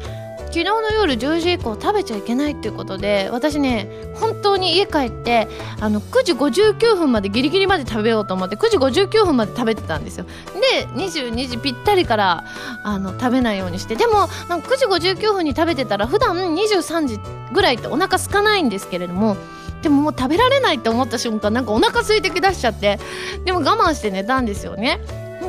[0.48, 3.88] 昨日の夜10時以降食べちゃいけないっていうことで私ね
[4.20, 5.48] 本当に家帰って
[5.80, 10.26] あの9時59分までギリギリまで食べようと思って9時59分まで食べてたんですよ。
[10.72, 12.44] で22時ぴったりから
[12.84, 17.20] あの食べないようにしてでもなんか9時59分に食べてたら普段23時
[17.52, 19.36] ぐらいってお腹空かないんですけれども
[19.82, 22.98] でももう食べられないって思った瞬間なんかお腹空いてきだしちゃって
[23.44, 25.00] でも我慢して寝たんですよね。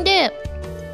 [0.03, 0.31] で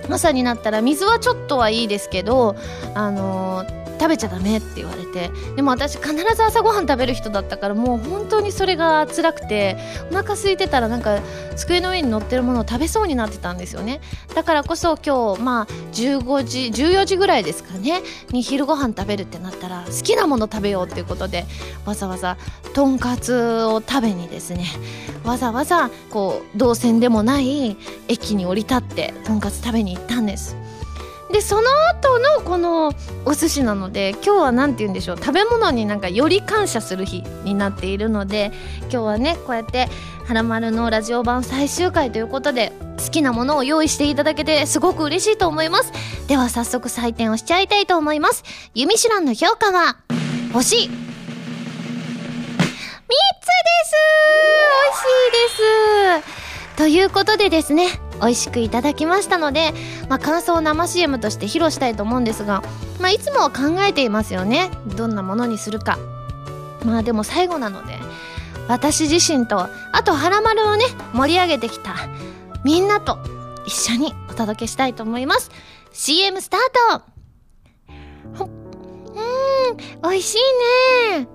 [0.10, 2.56] 朝になったら水はちょっとはいいですけど
[2.96, 5.32] あのー食べちゃダメって言われて。
[5.56, 9.78] でも私必ず朝ごはん食べる人だったからもう本当にそれが辛くて
[10.12, 11.20] お腹空いてたらなんか
[11.56, 14.00] 机の上に乗ってるものを食べそうになってたんですよね。
[14.36, 21.46] だからこそ今日まあ15時14時ぐらいですかねに昼ご飯食べるってなったら好きなもの食べようっていうことで
[21.86, 22.38] わざわざ
[22.74, 24.66] とんかつを食べにですね
[25.24, 27.76] わざわざこう動線でもない
[28.08, 30.56] 駅に降り立ってとんかつ食べに行ったんです。
[31.32, 32.94] でその後のこの
[33.26, 38.52] お寿司なので今日は何て言うんでしょう食べ物になんかより感謝する日になっているので
[38.84, 39.90] 今日はねこうやって
[40.26, 45.92] 「はらまる」のラジオ版最終回ということで好きなものを用意していただけてすごく嬉しいと思います。
[46.28, 48.44] では早速採点をしちゃいたいと思います。
[48.74, 49.98] ユミシュランの評価は
[50.54, 50.78] 星。
[50.78, 50.98] 3つです。
[54.84, 56.78] 美味しいです。
[56.78, 59.74] ということでですね美味しくいただきましたので、
[60.10, 62.64] まあ、感想を生 CM として披露したいと思うんですが、
[63.00, 64.72] まあ、いつも考えていますよね。
[64.96, 65.98] どんなものにするか。
[66.86, 67.94] まあでも最後なので
[68.68, 69.60] 私自身と
[69.92, 71.96] あと「はらまる」をね盛り上げてきた
[72.64, 73.18] みんなと
[73.66, 75.52] 一緒にお届けしたいと思います。
[75.92, 77.04] CM スター
[78.38, 78.44] ト!
[78.44, 80.38] うん美味しい
[81.20, 81.28] ね。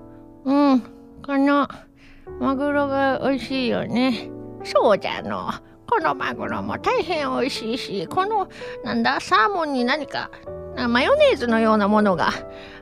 [0.45, 0.79] うん
[1.25, 1.67] この
[2.39, 4.29] マグロが美味しいよね。
[4.63, 5.51] そうじゃの。
[5.95, 8.49] このマグロも大変美味しいしこの
[8.83, 10.31] なんだサーモンに何か
[10.89, 12.31] マヨネーズのようなものが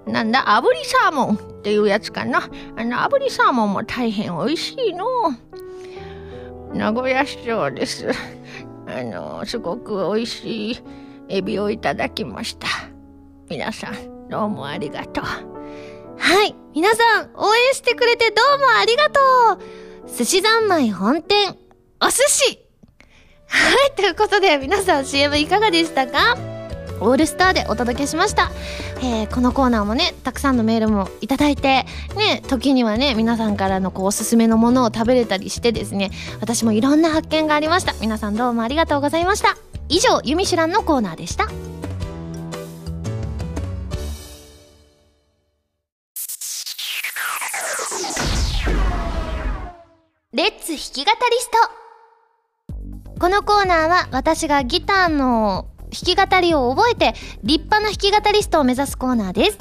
[0.08, 2.50] なんだ炙りサーモンっていうやつかな。
[2.78, 5.06] あの炙りサーモンも大変美味しいの。
[6.74, 8.08] 名古屋市長です。
[8.88, 10.80] あのすごく美味しい
[11.28, 12.67] エビをいただきました。
[13.50, 15.24] 皆さんどうもありがとう。
[16.17, 19.19] はい皆さん応援してくれてどうもありがと
[20.06, 20.10] う。
[20.10, 21.58] 寿司三昧本店
[22.02, 22.61] お寿司。
[23.51, 26.37] はい、ということで皆さん CM いかがでしたか？
[27.01, 28.51] オールスターでお届けしました、
[28.99, 37.93] えー、このコーナーもねたくさんのメールもいただいてね時にはね皆さんからのこうおすすめのものを食べれたりしてですね私もいろんな発見がありました。
[37.99, 39.57] 皆さんどうもありがとうございました。
[39.89, 41.47] 以上「ユミシュラン」のコーナーでした。
[50.33, 51.57] レッツ弾き語りスト。
[53.21, 59.60] このコーナーは私がギターの弾き語りを覚えて立派な弾き語りストを目指すコーナーです。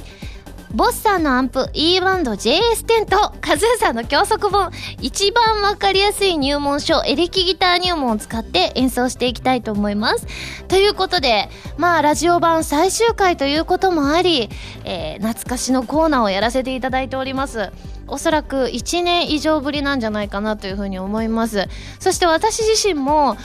[0.72, 4.70] ボスさんのアンプ E バンド JS10 とカズーさんの教則本
[5.02, 10.26] 一番わかりやすい入門書エレキギター入門を使って演奏していきたいと思います。
[10.68, 14.48] ということで、まあラジオ版最終回ということもあり、
[14.86, 17.72] えー、懐かしのコーナーをやらせていただいております。
[18.10, 21.66] おそらく1年以上ぶりなんじゃないかなというふうに思います。
[21.98, 23.36] そして私自身も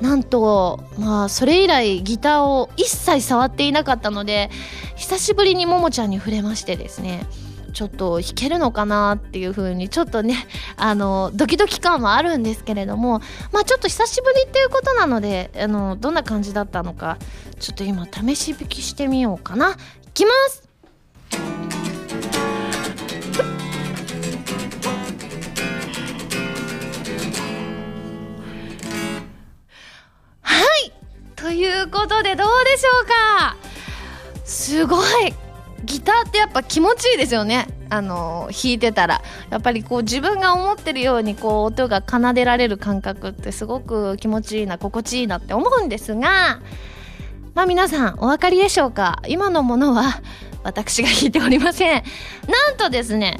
[0.00, 4.50] なんとまあそれ以来ギターを一切触っていなかったので
[4.96, 7.26] 久しぶりにももちゃんに触れましてですね
[7.72, 10.46] ちょっと弾けるのかなっていう風にちょっとね
[10.76, 13.20] あのドキドキ感はあるんですけれども
[13.52, 17.18] まあちょっと久しぶりっていうことなのであのどんな感じだったのか
[17.60, 19.72] ちょっと今試し弾きしてみようかな。
[19.72, 19.76] い
[20.14, 20.63] きます
[31.84, 33.56] いうことでどうでしょうか？
[34.44, 35.34] すごい。
[35.84, 37.68] ギターってやっぱ気持ちいいですよね。
[37.90, 39.20] あの弾いてたら。
[39.50, 46.62] やっぱりこう自分が思ってるようにこう音が奏でられる感覚ってすごく気持ちいいな心地いいなって思うんですが
[47.54, 49.20] まあ皆さんお分かりでしょうか？
[49.28, 50.22] 今のものは
[50.62, 52.02] 私が弾いておりません。
[52.48, 53.38] なんとですね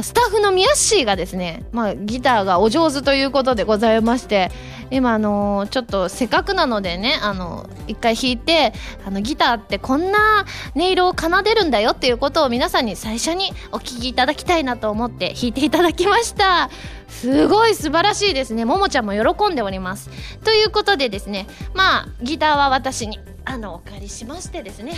[0.00, 4.52] スタッフのミヤッシーがですね、まあ、ギターがお上手ということでございまして、
[4.90, 8.72] 今あのちょっとせっかくなのでねあの一回弾いて
[9.04, 16.70] あのギターってこんな音色を奏でるんだよっていうことを皆さんに最初にお聞きいただきたいなと思って弾いていただきました。
[17.08, 18.64] すごい素晴らしいですね。
[18.64, 20.10] ももちゃんも喜んでおります。
[20.44, 24.92] ということでですねまあギターは私にあのお借りしましてですね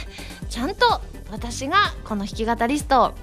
[0.48, 1.00] ちゃんと
[1.31, 3.14] 私がこの弾き語りストを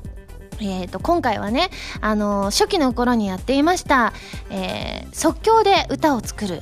[0.60, 1.70] えーと、今回はね、
[2.02, 4.14] あのー、初期の頃にやっていました、
[4.50, 6.62] えー、即興で歌を作る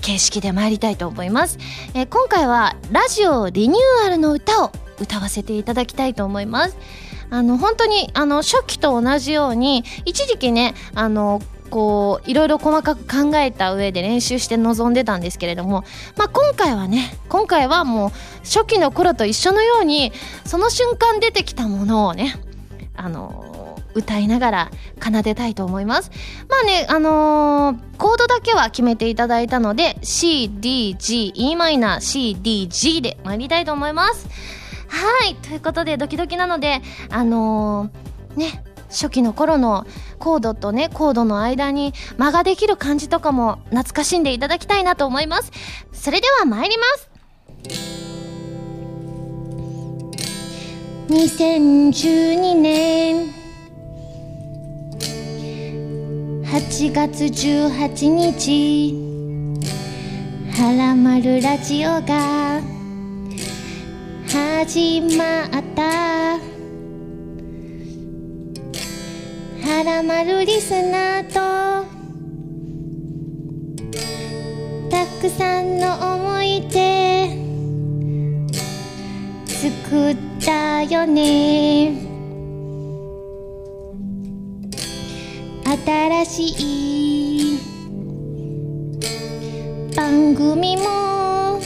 [0.00, 1.58] 形式で参りたいと思います、
[1.94, 6.76] えー、今回はラジオリニューアルの歌を歌わせていただきたいと思います。
[7.28, 15.84] あの本当にあの初期と同じように一時期ねあのこういろいろ細かく考えた上で練習して臨んでたんですけれども、
[16.16, 18.10] まあ、今回はね今回はもう
[18.44, 20.12] 初期の頃と一緒のように
[20.44, 22.36] その瞬間出てきたものをね
[22.96, 24.70] あの歌いながら
[25.02, 26.10] 奏でたいと思います。
[26.48, 34.28] まあねあのー、コードだけは決めていただいたので CDGEmCDG で参りたいと思います。
[34.88, 39.86] はいということでドキドキなのであのー、ね初期の頃の
[40.18, 45.50] コードとねコードの間に間ができる感じとかも懐かしんでいただきたいなと思います。
[45.92, 47.05] それでは参ります。
[51.08, 53.32] 2012年
[56.42, 58.92] 8月18日
[60.58, 62.60] はらまるラジオが
[64.28, 66.38] 始まった。
[69.62, 71.34] はらまるリスナーと
[74.90, 77.45] たくさんの思い出。
[79.66, 81.92] 作ったよね。
[86.24, 87.58] 新しい
[89.96, 91.60] 番組も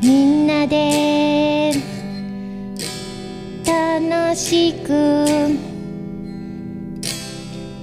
[0.00, 1.72] みんなで
[3.66, 5.26] 楽しく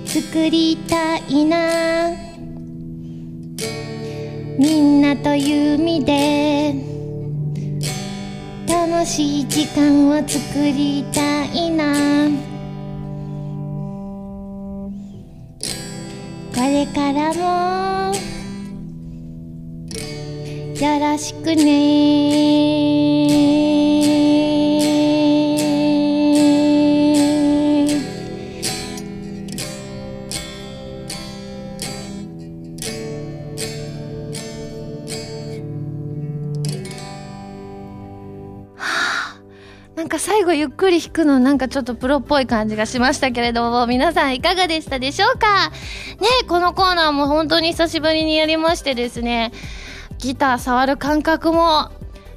[0.05, 2.11] 作りたいな。
[4.57, 6.73] みんなと弓で
[8.69, 12.29] 楽しい時間を作りたいな。
[16.53, 18.13] これからも
[20.75, 22.88] よろしくね。
[40.49, 45.69] 後ゆっくり弾くのなんかちょっとプロっぽい感じがしましたけれども、皆さんいかがでしたでしょうか？
[45.69, 49.51] ねこのコーナーも本当に久しぶりにやりましてですね、
[50.17, 51.91] ギター触る感覚も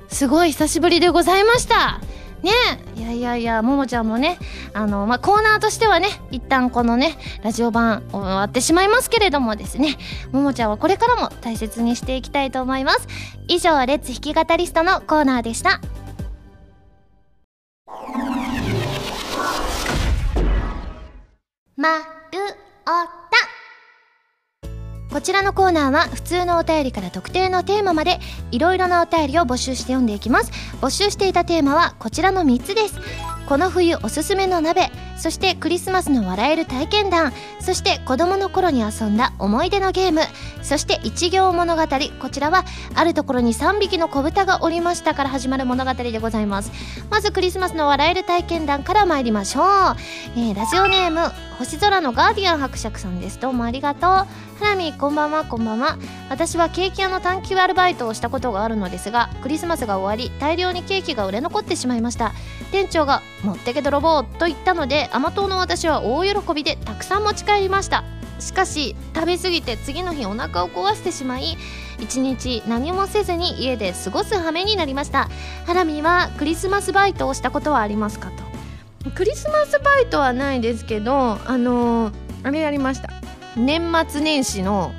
[0.09, 2.01] すごい久しぶりでございました。
[2.43, 2.51] ね
[2.97, 4.37] いやいやいや、ももちゃんもね、
[4.75, 9.97] あの、まあ、コーナーとしてはね、一旦このね、ラジオ版終わってしまいますけれどもですね、
[10.33, 13.07] ももちゃんはこれからも大切にしていきたいと思います。
[13.47, 15.81] 以上、レッツ弾き語りストのコーナーでした。
[21.75, 22.91] まるお
[24.61, 24.73] た。
[25.11, 28.19] こちらのコーナーは普通のお便りから特定のテーマまで
[28.51, 30.51] いろいろなお便りを募集して読んでいきます。
[30.83, 32.97] 募集していたテーマはこちらの3つです。
[33.49, 40.23] この冬おすすめの鍋そしてクリスマスの笑える体験談そして子供の頃に遊んだ思い出のゲーム
[40.63, 41.83] そして一行物語
[42.21, 46.73] こちらはあるところに3匹の子豚がおりましたから始まる物語でございます。
[47.11, 49.65] まずクリスマスの笑える体験談から参りましょう、
[50.37, 53.41] えー、ラジオネーム星空のガーディアン伯爵さんです。
[53.41, 54.11] どうもありがとう。
[54.11, 54.27] ハ
[54.63, 55.99] ラミこんばんはこんばんは。
[56.31, 62.33] 私はケーキ屋の短期アルバイトをしたことがあるのですがクリスマスが終わり大量にケーキが売れ残ってしまいました。
[62.71, 68.05] 店長が「持ってけ泥棒」と言ったので甘党の私は大喜びでたくさん持ち帰りました。
[68.39, 71.57] しかし食べ過ぎて次の日お腹を壊してしまい
[72.01, 75.29] 一日何もせずに家で過ごす羽目になりました。
[75.65, 78.31] ハラミはクリスマスバイトをしたことはありますか
[79.05, 79.11] と。
[79.11, 83.11] クリスマスバイトはないですけどあのー、あれやりました。
[83.57, 84.93] 年末年始の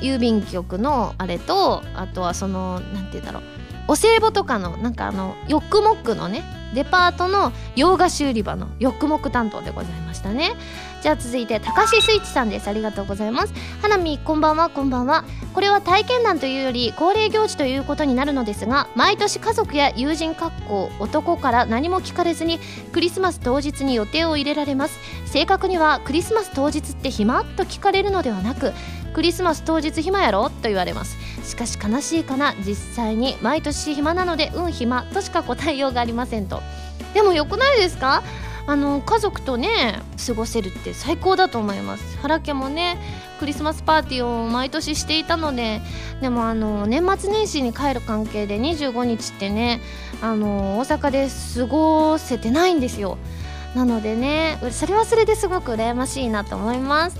[0.00, 3.42] 郵便局のあれとあとはその何て言うんだろう。
[3.88, 10.54] お歳暮とかのなんかあのヨックモックのねデパートの洋菓子売り場のヨックモック担当でございましたね。
[11.02, 12.68] じゃあ続いて高橋スイッチさんです。
[12.68, 13.54] ありがとうございます。
[13.80, 14.68] 花見こんばんは。
[14.68, 15.24] こんばんは。
[15.54, 22.60] これは体験談というより恒例行事ということになるのですが毎年家族や友人格好男から何も聞かれずに
[22.92, 24.98] クリスマス当日に予定を入れられます。
[25.26, 28.72] 正確にはクリスマス当日って暇と聞かれるのではなく
[29.14, 30.50] クリスマス当日暇やろ？
[30.50, 31.16] と言われます。
[31.44, 32.54] しかし悲しいかな？
[32.64, 36.62] 実際に毎年暇なのでうん暇としか答えようがありませんと。
[37.14, 38.22] でもよくないですか？
[38.66, 42.18] あの家族とね過ごせるって最高だと思います。
[42.18, 42.98] 原家もね
[43.40, 45.80] クリスマスパーティーを毎年していたので。
[46.20, 49.80] でもあの年末年始に帰る関係で25日ってね
[50.20, 53.16] あの大阪で過ごせてないんですよ。
[53.74, 57.16] なのでねそれはそれですごく羨ましいなと思います。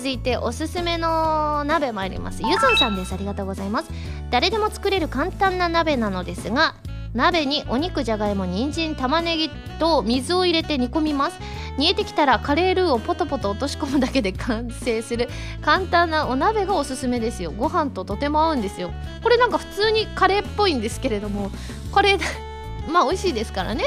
[0.00, 2.42] 続いておすすめの鍋参ります。
[2.42, 3.12] ゆずんさんです。
[3.12, 3.90] ありがとうございます。
[4.30, 6.74] 誰でも作れる簡単な鍋なのですが
[7.12, 11.38] 鍋にお肉じゃがいも人参玉ねぎと水を入れて煮込みます。
[11.76, 15.28] 煮えてきたらカレールーをポトポト落とし込むだけで完成する
[15.60, 17.50] 簡単なお鍋がおすすめですよ。
[17.50, 18.92] ご飯ととても合うんですよ。
[19.22, 21.50] これなんか普通にカレーっぽいんですけれども
[21.92, 22.16] これ
[22.90, 23.84] まあ美味しいですからね。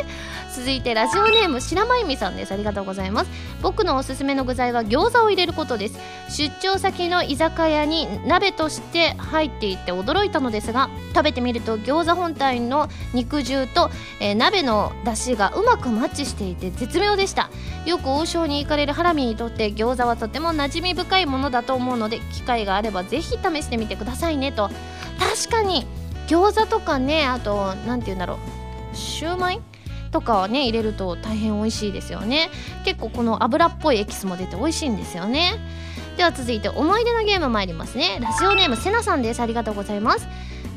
[0.55, 2.53] 続いてラジオネーム白まゆみさんです。
[2.53, 3.31] ありがとうございます
[3.63, 5.97] 僕のおすすめの具材は餃子を入れることです
[6.29, 13.89] 出張先の居酒屋に鍋として入っていて驚いたのですが食べてみると餃子本体の肉汁と、
[14.19, 17.49] えー、鍋の出汁がうまくマッチしていて絶妙でした。
[17.87, 24.69] よく王将に行かれるハラミにとって餃子はとても馴染み深いものだと思うので機会があればぜひ試してみてくださいねと。
[25.19, 25.87] 確かに
[26.27, 28.95] 餃子とかねあと何て言うんだろう。
[28.95, 29.61] シューマイ
[30.13, 32.49] とかはね入れると大変美味しいですよね。
[32.85, 35.55] 結構この油っぽいエキスも出て美味しいんですよね。
[36.15, 38.19] では続いて思い出のゲーム参りますね。
[38.21, 39.41] ラジオネームせなさんです。
[39.41, 40.27] ありがとうございます。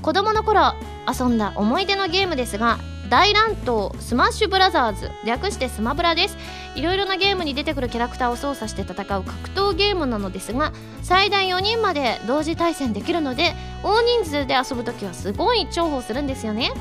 [0.02, 0.74] 子供の頃
[1.06, 2.78] 遊んだ思い出のゲームですが
[3.10, 5.10] 大乱闘スマッシュブラザーズ。
[5.24, 6.36] 略してスマブラです。
[6.74, 10.72] いろいろなゲームに出てくるキャラクターを操作して戦う格闘ゲームなのですが
[11.02, 16.72] 最大4人まで同時対戦できるので大人数で遊ぶ時はすごい重宝するんですよね。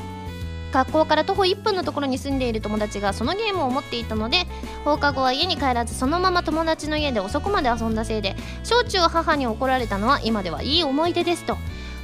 [0.72, 4.45] 学校から徒歩1分のところに住んでいる友達がそのゲームを持っていたので
[4.84, 11.57] 放課後は家に帰らずそのまま友達の家で遅くまで遊んだせいで小中母に怒られたのは今ではいい思い出ですと。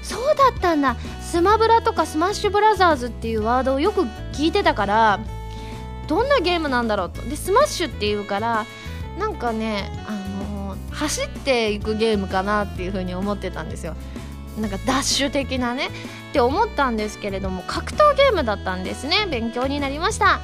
[0.04, 0.96] そうだったんだ。
[1.22, 4.02] スマブラとかスマッシュブラザーズっていうワードをよく
[4.34, 5.20] 聞いてたから
[6.08, 7.22] どんなゲームなんだろうと。
[7.22, 8.66] でスマッシュっていうから
[9.20, 13.96] なんかねあの、走っていくゲームかなっていう風に思ってたんですよ。
[14.60, 19.28] なんかダッシュ的なねって思ったんですけれども格闘ゲームだったんですね。
[19.30, 20.40] 勉強になりました。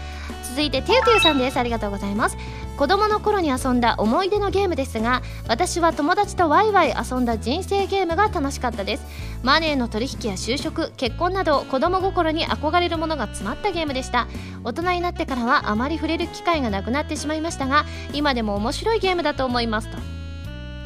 [0.50, 1.58] 続いててゆてゆさんです。
[1.58, 2.38] ありがとうございます。
[2.78, 9.06] 子供の頃に遊んだ思い出のゲームですが私は友達とワイワイ遊んだ人生ゲームが楽しかったです。
[9.44, 14.28] マネーの取引や就職結婚など子供心に憧れるものが詰まったゲームでした。
[14.64, 20.17] 大人になってからはあまり触れる機会がなくなってしまいましたが今でも面白いゲームだと思いますと。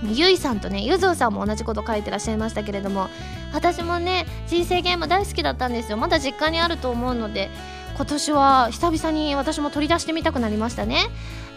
[0.04, 3.10] ゆいさんとねゆずうさんも同じこと書いてらっしゃいましたけれども
[3.54, 5.98] 私もね人生ゲーム大好きだったんですよ。
[5.98, 7.50] まだ実家にあると思うので
[7.96, 11.08] 今年は久々に私も取り出してみたくなりましたね。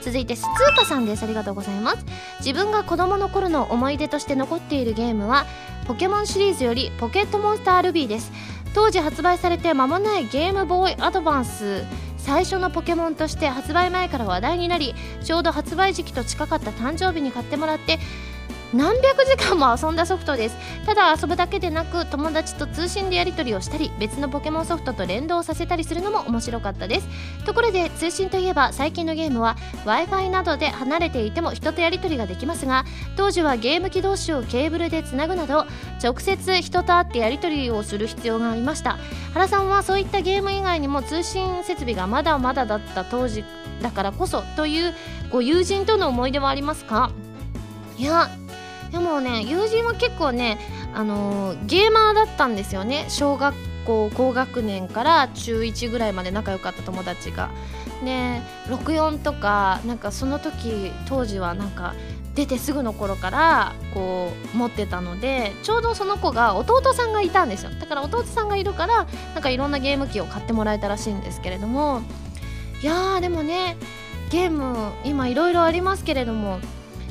[0.02, 1.22] 続いてスツーカさんです。
[1.22, 2.04] ありがとうございます。
[2.40, 5.46] 自分が子供の頃の思い出として残っているゲームは
[5.86, 8.30] ポケモンシリーズよりポケットモンスタールビーです。
[8.74, 11.84] 当時発売されて間もないゲームボーイアドバンス。
[12.18, 17.98] 最初のポケモンとして発売前から話題になりちょうど発売時期と近かった誕生日に買ってもらって
[18.74, 20.56] 何百時間も遊んだソフトです。
[20.84, 27.08] ただ遊ぶだけでなく友達と通信でやり取りをしたり別のポケモンソフトと連動させたりするのも面白かったです。
[27.46, 32.84] ところで通信といえば最近のゲームは w i f i などで離れていても人とやり取りができますが
[33.16, 35.66] 当時はゲーム機同士をケーブルでつなぐなど
[36.02, 38.98] 直接人と会ってやり取りをする必要がありました。
[39.34, 43.44] 原さんはそういったゲーム以外にも通信設備がまだまだだった当時
[43.82, 44.94] だからこそという
[45.30, 47.12] ご友人との思い出はありますか？
[47.96, 48.28] いや
[48.94, 50.56] でもね友人は結構ね
[50.94, 53.06] あのー、ゲーマーだったんですよね。
[53.08, 57.50] 小学校高学年から中1ぐらいまで仲良かった友達が。
[58.04, 61.94] で64とかなんかその時当時はなんか
[62.34, 67.70] 出てすぐの頃からこう持ってたのでちょうどその子が弟さんがいたんですよ。
[67.80, 72.02] だから弟さんがいるからなんかいろんなゲーム機を買ってもらえたらしいんですけれども。
[72.80, 73.76] いやーでもね
[74.30, 76.60] ゲーム今いろいろありますけれども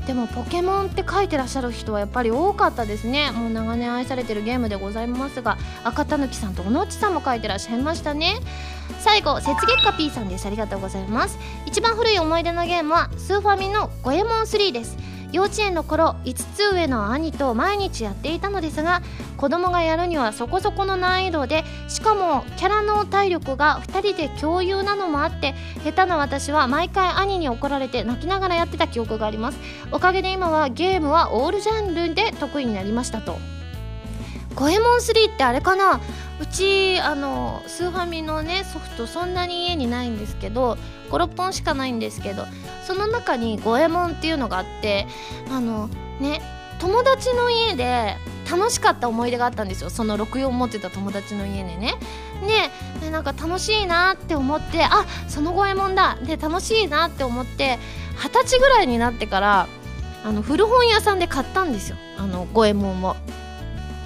[0.08, 3.32] でもポケモンって書いてらっしゃる人はやっぱり多かったですね。
[3.32, 8.36] もう長年愛されてるゲームでございますが赤たぬきさんと小野内さんも書いてらっしゃいましたね。
[9.00, 10.46] 最後雪月花 P さんです。
[10.46, 11.38] ありがとうございます。
[11.66, 14.98] 一番古い思い出のゲームはスーファミの五右衛門3です。
[15.34, 19.02] 幼稚園の頃5つ上の兄と毎日やっていたのですが
[19.36, 29.60] 子供がやるにはそこそこの難易度でしかもキャラの体力が2人で共有なのもあって下手な私は毎回兄に怒られて泣きながらやってた記憶があります。
[29.92, 33.63] おかげで今はゲームはオールジャンルで得意になりましたと。
[34.56, 36.00] 五右衛門3ってあれかな？
[36.40, 40.78] うちあのスーファミのねソフトそんなに家にないんですけど
[41.10, 42.44] 56本しかないんですけど
[42.86, 45.08] その中に五右衛門っていうのがあって
[45.50, 45.90] あの
[46.20, 46.42] ね
[46.80, 48.18] 友達の家で
[48.50, 49.90] 楽しかった思い出があったんですよ。
[49.90, 51.94] その64持ってた友達の家でね。
[53.00, 56.18] でなんか楽しいなって思ってあその五右衛門だ。
[56.24, 57.78] で楽しいなって思って
[58.18, 59.68] 二十歳ぐらいになってから
[60.26, 61.96] あの古本屋さんで買ったんですよ。
[62.18, 63.16] あの五右衛門を。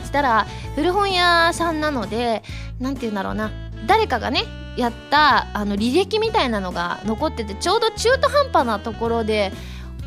[0.08, 2.42] したら古本屋さんなので
[2.80, 3.52] 何て言うんだろうな。
[3.86, 4.44] 誰かがね
[4.76, 9.52] やったあの履歴みたいなのが残っててちょうど中途半端なところで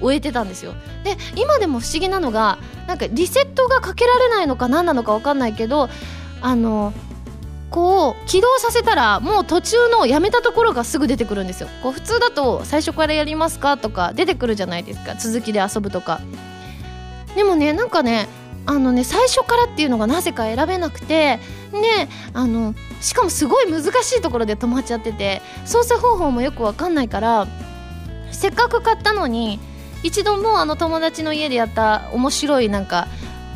[0.01, 0.75] 終えてたんですよ。
[1.05, 5.89] で今でも不思議なのがなんかリセットがかけられないのか何なのか分かんないけど
[6.41, 6.93] あの
[7.71, 11.69] こう起動させたらもう途中のやめたところがすぐ出てくるんですよ。
[11.83, 15.15] こう普通だと最初からやりますかとか出てくるじゃないですか。
[15.15, 16.21] 続きで遊ぶとか。
[17.37, 18.29] でもねなんかね
[18.71, 21.41] あのね最初からっていうのがなぜか選べなくて
[21.73, 27.49] であのしかもすごい難しいところで止まっちゃってて操作方法もよくわかんないから
[28.31, 29.59] せっかく買ったのに
[30.05, 33.09] 一度もあの友達の家でやった面白いなんか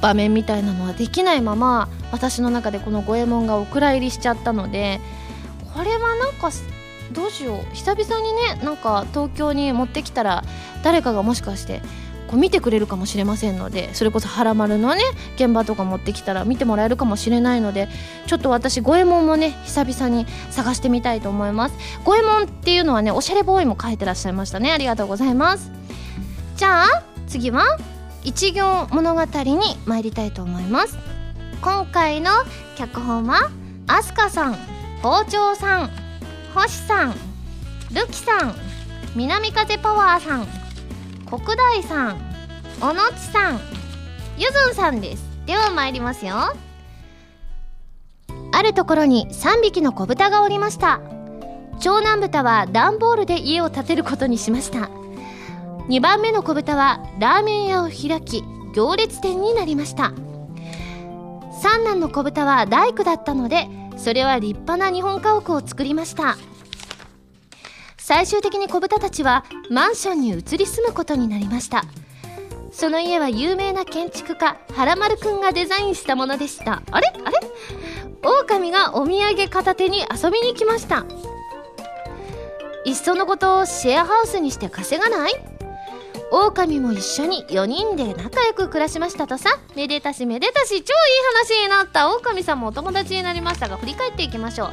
[0.02, 4.98] 場面みたいなのはできないまま私の中でこの五右衛門がお蔵入りしちゃったので
[5.74, 6.50] これはなんか
[7.12, 7.74] どうしよう。
[7.74, 10.42] 久々にねなんか東京に持ってきたら
[10.82, 11.82] 誰かがもしかして
[12.34, 15.02] こう見てくれるかもしれませんのでそれこそ「はらまる」のね
[15.36, 17.88] 現場とか持ってきたら見てもらえるかもしれないので
[18.26, 21.76] ちょっと私五右衛門もね久々に探してみたいと思います。
[22.04, 24.72] 五右衛門っていうのはねおしゃれボーイも書いてらっしゃいましたね。
[24.72, 25.70] ありがとうございます。
[26.56, 27.64] じゃあ次は
[28.24, 30.98] 一行物語に参りたいと思います。
[31.62, 32.30] 今回の
[32.76, 33.48] 脚本は
[33.86, 34.56] アスカさん
[35.02, 35.90] 包丁さん
[36.52, 37.14] 星さん
[37.92, 38.54] ルキさん
[39.14, 40.63] 南風パワーさん
[41.38, 42.20] 国大さん
[42.80, 43.60] 小野地さん
[44.38, 45.24] ゆずんさんです。
[45.46, 46.36] では参りますよ。
[48.52, 51.00] あるところに3匹の子豚がおりました。
[51.80, 54.90] 長男豚は段ボールで家を建てることにしました。
[55.88, 60.12] 2番目の子豚はラーメン屋を開き行列店になりました。
[61.60, 63.66] 三男の子豚は大工だったので
[63.96, 66.36] それは立派な日本家屋を作りました。
[68.06, 71.86] 最終的に子豚たちはマンションに移り住むことになりました。
[72.70, 76.82] その家は有名な建築家原丸くんがデザインしたものでした。
[76.90, 77.08] あれ？
[77.24, 77.40] あれ？
[78.22, 81.06] 狼がお土産片手に遊びに来ました。
[82.84, 85.32] いっそのことをシェアハウスにして稼がない？
[86.30, 89.48] 狼も一緒に4人で仲良く暮らしましたとさ。
[89.76, 90.68] めでたしめでたし。
[90.68, 90.84] 超いい
[91.48, 92.14] 話になった。
[92.14, 94.72] 狼さんもお友達になりましたが振り返っていきましょう。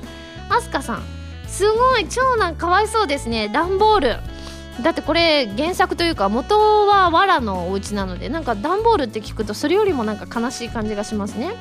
[0.50, 1.20] アスカさん。
[1.62, 3.47] すごい長男かわいそうですね。
[3.47, 4.84] 段ボール。
[4.84, 11.51] だってこれ原作というか元は藁のお家なのでなんか段ボールって聞くとそれよりもなんか悲しい感じがしますね。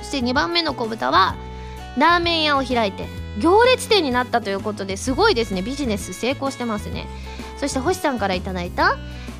[0.00, 1.36] そして2番目の子豚は
[1.98, 3.06] ラーメン屋を開いて
[3.38, 5.60] 行列店になったということですごいですね。
[5.60, 7.06] ビジネス成功してますね。
[7.58, 8.96] そして星さんから頂いた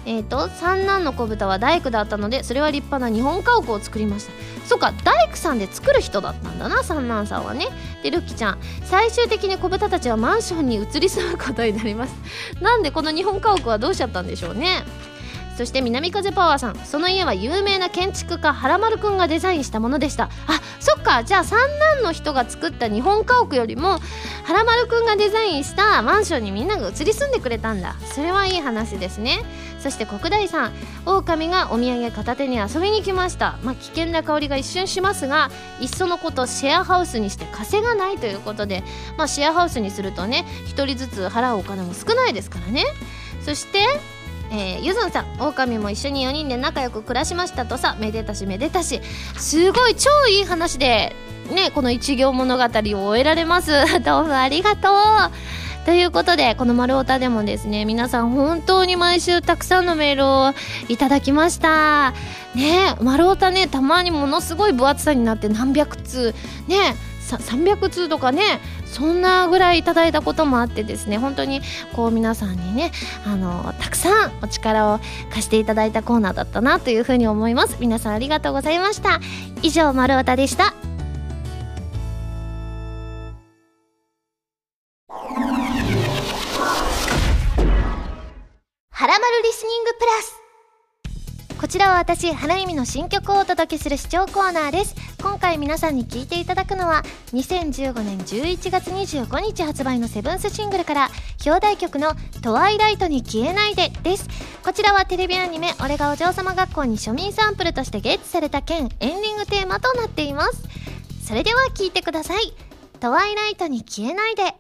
[0.06, 4.32] えーと、三男の子豚は大工だったのでそれは立派な日本家屋を作りました。
[4.66, 7.68] そうか大工さんで作る人だったんだな三男さんはね。
[8.02, 12.14] でルッキちゃん最終的に子豚たちはマンションに移り住むことになります。
[12.60, 14.84] なんでこの日本家屋はどうしちゃったんでしょうね。
[15.58, 16.76] そして南風パワーさん。
[16.76, 20.30] その家は有名な建築家原丸くんがデザインしたものでした。
[20.46, 21.24] あそっか。
[21.24, 23.98] じゃあ三男の人が作った日本家屋よりも
[24.44, 27.96] 原丸くんがデザインしたマンションにみんなが移り住んでくれたんだ。
[28.14, 29.40] それはいい話ですね。
[29.80, 30.72] そして国大さん。
[31.06, 33.58] 狼がお土産片手に遊びに来ました。
[33.64, 35.50] まあ、危険な香りが一瞬しますが
[35.80, 38.84] いっそのことシェアハウスにして稼がないということで
[39.16, 42.84] まあ、シェアハウスにするとね1人ずつ払うお金も少ないですからね。
[43.44, 43.80] そして
[44.50, 49.00] えー、ゆずんさん狼も一緒に4人で仲良く暮らしましたとさめでたしめでたし。
[49.36, 51.14] すごい超いい話で
[51.54, 53.72] ねこの一行物語を終えられます。
[54.04, 55.30] どうもありがとう。
[55.86, 60.52] ということでこの「丸太」でもですね皆さん本当に毎週たくさんのメールを
[60.88, 62.12] いただきました。
[62.54, 66.34] ね丸太ねたまにものすごい分厚さになって何百通。
[66.66, 66.94] ね
[67.36, 71.60] 300通とかねそんなぐらいいただいたこともあってですね本当に
[71.94, 72.92] こう皆さんにね
[73.26, 75.00] あのたくさんお力を
[75.30, 77.76] 貸していただいたコーナーだったなというふうに思います。
[77.80, 79.20] 皆さんありがとうございました。
[79.62, 80.74] 以上丸太でした。
[88.90, 90.47] はらまるリスニングプラス。
[91.60, 94.94] こちらは私花由美の新曲をお届けする視聴コーナーです。
[95.20, 97.02] 今回皆さんに聴いていただくのは
[97.32, 101.10] 2015年11月25日発売のセブンスシングルから
[101.44, 104.28] 表題曲の「トワイライトに消えないで」です。
[104.62, 110.62] こちらはテレビアニメ「俺がお嬢様学校」に庶民サンプルとしてゲットされた件エンディングテーマとなっています。
[111.26, 112.54] それでは聴いてください
[113.00, 114.54] 「トワイライトに消えないで」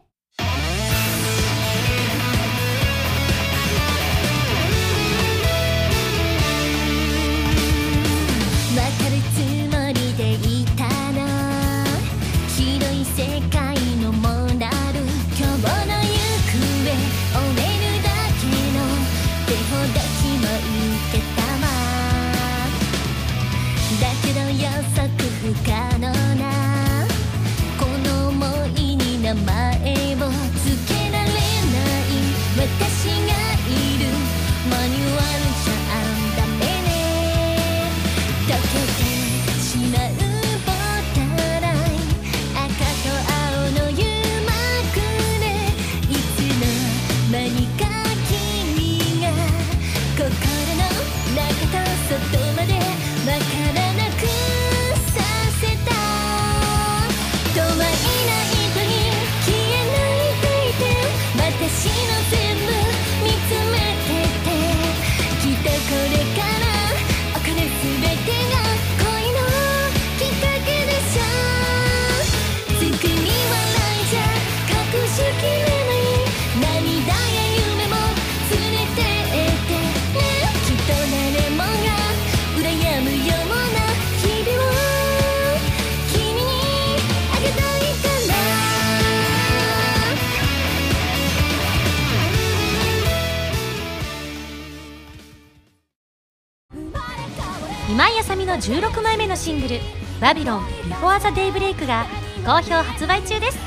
[99.48, 99.80] シングル
[100.20, 102.04] 「バビロン Before the Daybreak」が
[102.44, 103.58] 好評発売中です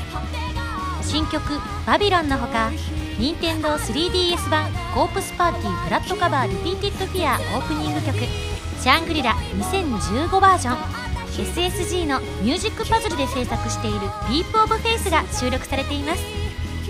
[1.02, 1.42] 新曲
[1.84, 2.70] 「バビロン」のほか
[3.18, 8.16] 任天堂 3DS 版「コープスパーティー Blood Covered Repeated Fear」オープニング曲
[8.80, 10.76] 「シャングリラ2015バージョン」
[11.34, 13.98] SSG のミュージックパズルで制作している
[14.30, 16.22] 「ディープオブフェイスが収録されています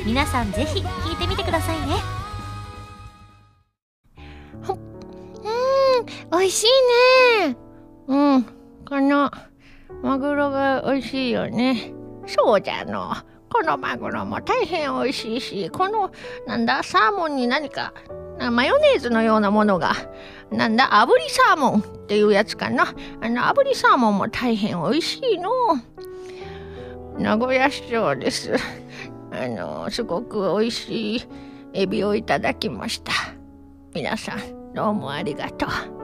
[0.05, 1.97] 皆さんぜひ聴いてみてくださいね
[4.67, 4.73] う
[6.37, 7.57] ん美味しいね。
[8.09, 8.62] うん。
[8.89, 9.31] この、
[10.03, 11.93] マグロが美味しいよね。
[12.27, 13.15] そうじゃの。
[13.53, 16.11] このマグロも大変美味しいし、この、
[16.47, 17.93] なんだ、サーモンに何か、
[18.51, 19.93] マヨネーズのようなものが、
[20.51, 22.95] なんだ、炙りサーモンっていうやつかな。
[23.21, 25.51] あの、炙りサーモンも大変美味しいの。
[27.19, 28.55] 名古屋市長です。
[29.31, 31.29] あの、すごく美味しい
[31.75, 33.13] エビをいただきました。
[33.95, 36.02] 皆さん、どうもありがとう。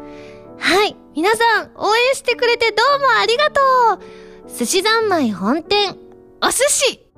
[0.59, 0.97] はい。
[1.15, 3.61] 皆さん、応援してくれてどうもありがと
[4.47, 5.97] う寿司三昧本店、
[6.43, 7.09] お寿司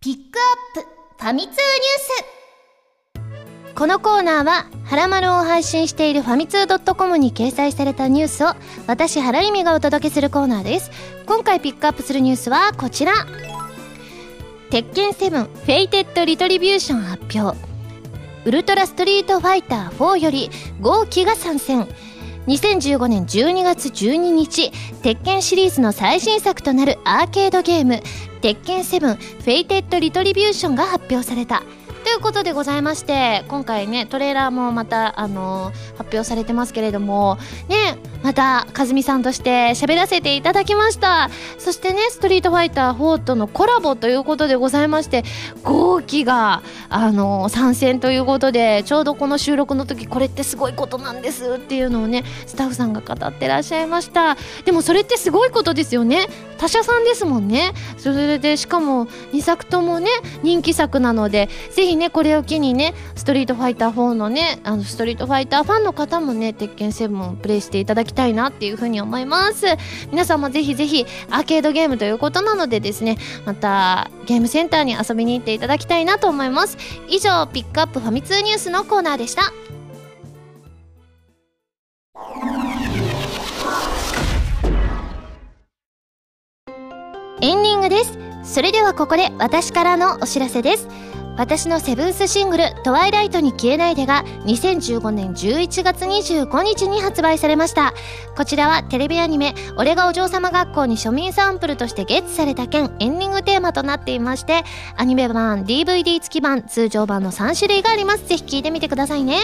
[0.00, 0.38] ピック
[0.76, 1.58] アップ、ファミ通ニュー
[3.72, 8.54] スこのコーナーは、ハラマルを配信しているファミツー .com に掲載されたニュースを、
[8.86, 10.92] 私、ハライミがお届けするコーナーです。
[11.26, 13.12] 今回ピックアップするニュースはこちら。
[14.70, 17.73] 鉄拳7 Fated Retribution 発表。
[18.44, 21.88] ウルトラストリートファイター4より豪鬼が参戦。
[22.46, 24.70] 2015年12月12日
[25.02, 28.02] 鉄拳シリーズの最新作となるアーケードゲーム
[28.42, 31.62] 鉄拳7 Fated Retribution が発表された。
[32.04, 37.38] ということでございまして今回ねトレーラーもまたあのー発表されてますけれども
[37.68, 41.28] ねまた和美さんとして喋らせていただきました。
[41.58, 45.24] そしてねストリートファイター4とのコラボということでございまして
[45.62, 54.38] 豪輝があの参戦ということでちょうどこの収録の時これってすごいことなんですっていうのをねスタッフさんが語ってらっしゃいました。
[54.64, 56.26] でもそれってすごいことですよね。
[56.56, 57.72] 他社さんですもんね。
[57.98, 59.04] それでしかも
[59.34, 60.08] 2作ともね
[60.42, 69.66] 人気作なのでぜひねこれを機にねストリートファイター4のねあのストリートファイターファンの方もね鉄拳7をプレイしていただきたいなっていうふうに思います。
[70.10, 76.78] 皆さんもぜひぜひアーケードゲームということなのでですねまたゲームセンターに遊びに行っていただきたいなと思います。
[77.08, 79.52] 以上ピックアップファミ通ニュースのコーナーでした。
[87.40, 88.18] エンディングです。
[88.42, 90.88] それではここで私からのお知らせです。
[91.36, 97.92] 私のセブンスシングル「トワイライトに消えないで」が2015年11月25日に発売されました。
[98.36, 104.64] こちらはテレビアニメ「俺がお嬢様学校」に庶民サンプルとしてゲットされた件エンディングテーマとなっていまして
[104.96, 108.28] アニメ版 DVD 付き版通常版の3種類があります。
[108.28, 109.38] ぜひ聴いてみてくださいね。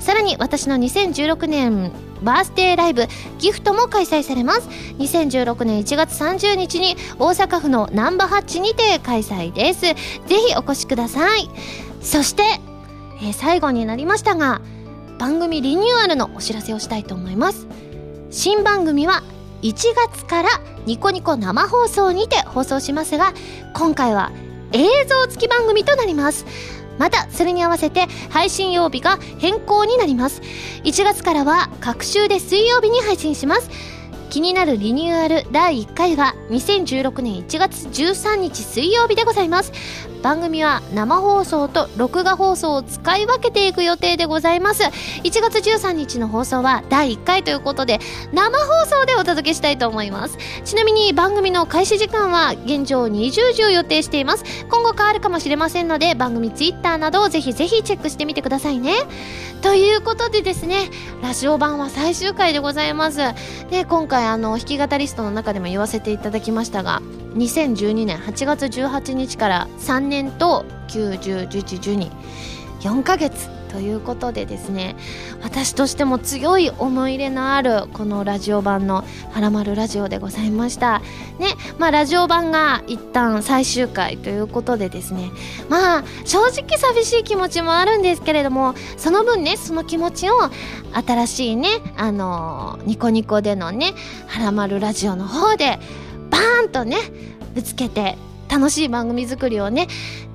[0.00, 1.92] さらに私の2016年
[2.22, 3.06] バースデーライブ
[3.38, 4.68] ギフトも開催されます。
[4.98, 9.80] 2016年1月30日に大阪府のナンバハッチにて開催です。
[9.80, 9.94] ぜ
[10.28, 11.35] ひお越しください。
[11.36, 11.50] い。
[12.00, 12.42] そして、
[13.20, 14.60] えー最後になりましたが
[15.18, 17.66] 番組リニューアルのお知らせをしたいと思います。
[18.30, 19.22] 新番組は
[19.62, 19.72] 1
[20.12, 20.48] 月から
[20.84, 23.32] ニコニコ生放送にて放送しますが
[23.74, 24.30] 今回は
[24.72, 26.44] 映像付き番組となります。
[26.98, 30.42] またそれに合わせて配信曜日が変更になります。
[30.84, 33.70] 1月からは各週で水曜日に配信します。
[34.30, 39.72] 気になるリニューアル第1回は2016年1月13日水曜日でございます。
[40.26, 44.82] 番組は生放送と録画放送を使い分けていく予定でございます。
[44.82, 44.90] 1
[45.40, 48.00] 月13日の放送は第1回ということで
[48.32, 50.36] 生放送でお届けしたいと思います。
[50.64, 54.42] ちなみに番組の開始時間は現状20時を予定しています。
[54.68, 58.94] 今後変わるかもしれませんので番組ツイッターなどをぜひぜひチェックしてみてくださいね。
[59.62, 60.90] ということでですね
[61.22, 63.20] ラジオ版は最終回でございます。
[63.70, 67.00] で今回あの弾き語りストの中でも言わせていただきましたが
[67.36, 72.10] 2012年8月18日から3年と9101112
[72.80, 74.96] 4ヶ月ということでですね
[75.42, 81.02] 私としても強い思い入れのあるこのラジオ版の「はらまるラジオ」でございました。
[81.38, 85.30] ねまあラジオ版が一旦最終回ということでですね
[85.68, 90.34] まあ正直寂しい気持ちもあるんですけれどもその分ねその気持ちを
[91.06, 91.68] 新しいね
[91.98, 93.92] あのニコニコでのね
[94.26, 95.78] 「はらまるラジオ」の方で
[96.30, 96.98] バーンとね
[97.54, 98.16] ぶつけて
[98.48, 99.88] 楽しい番組作りをね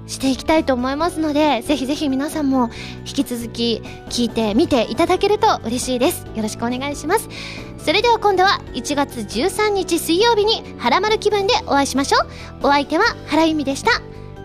[0.08, 2.70] していきたいと思いますのでぜひぜひ皆さんも
[3.00, 6.26] 引き続き聞いてみていただけると嬉しいです。
[6.36, 7.30] よろしくお願いします。
[7.78, 12.68] それでは今度は1月13日水曜日にハラマル気分でお会いしましょう。
[12.68, 13.92] お相手は原由美でした。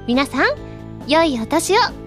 [0.06, 0.46] 皆さん
[1.06, 2.05] 良いお年を。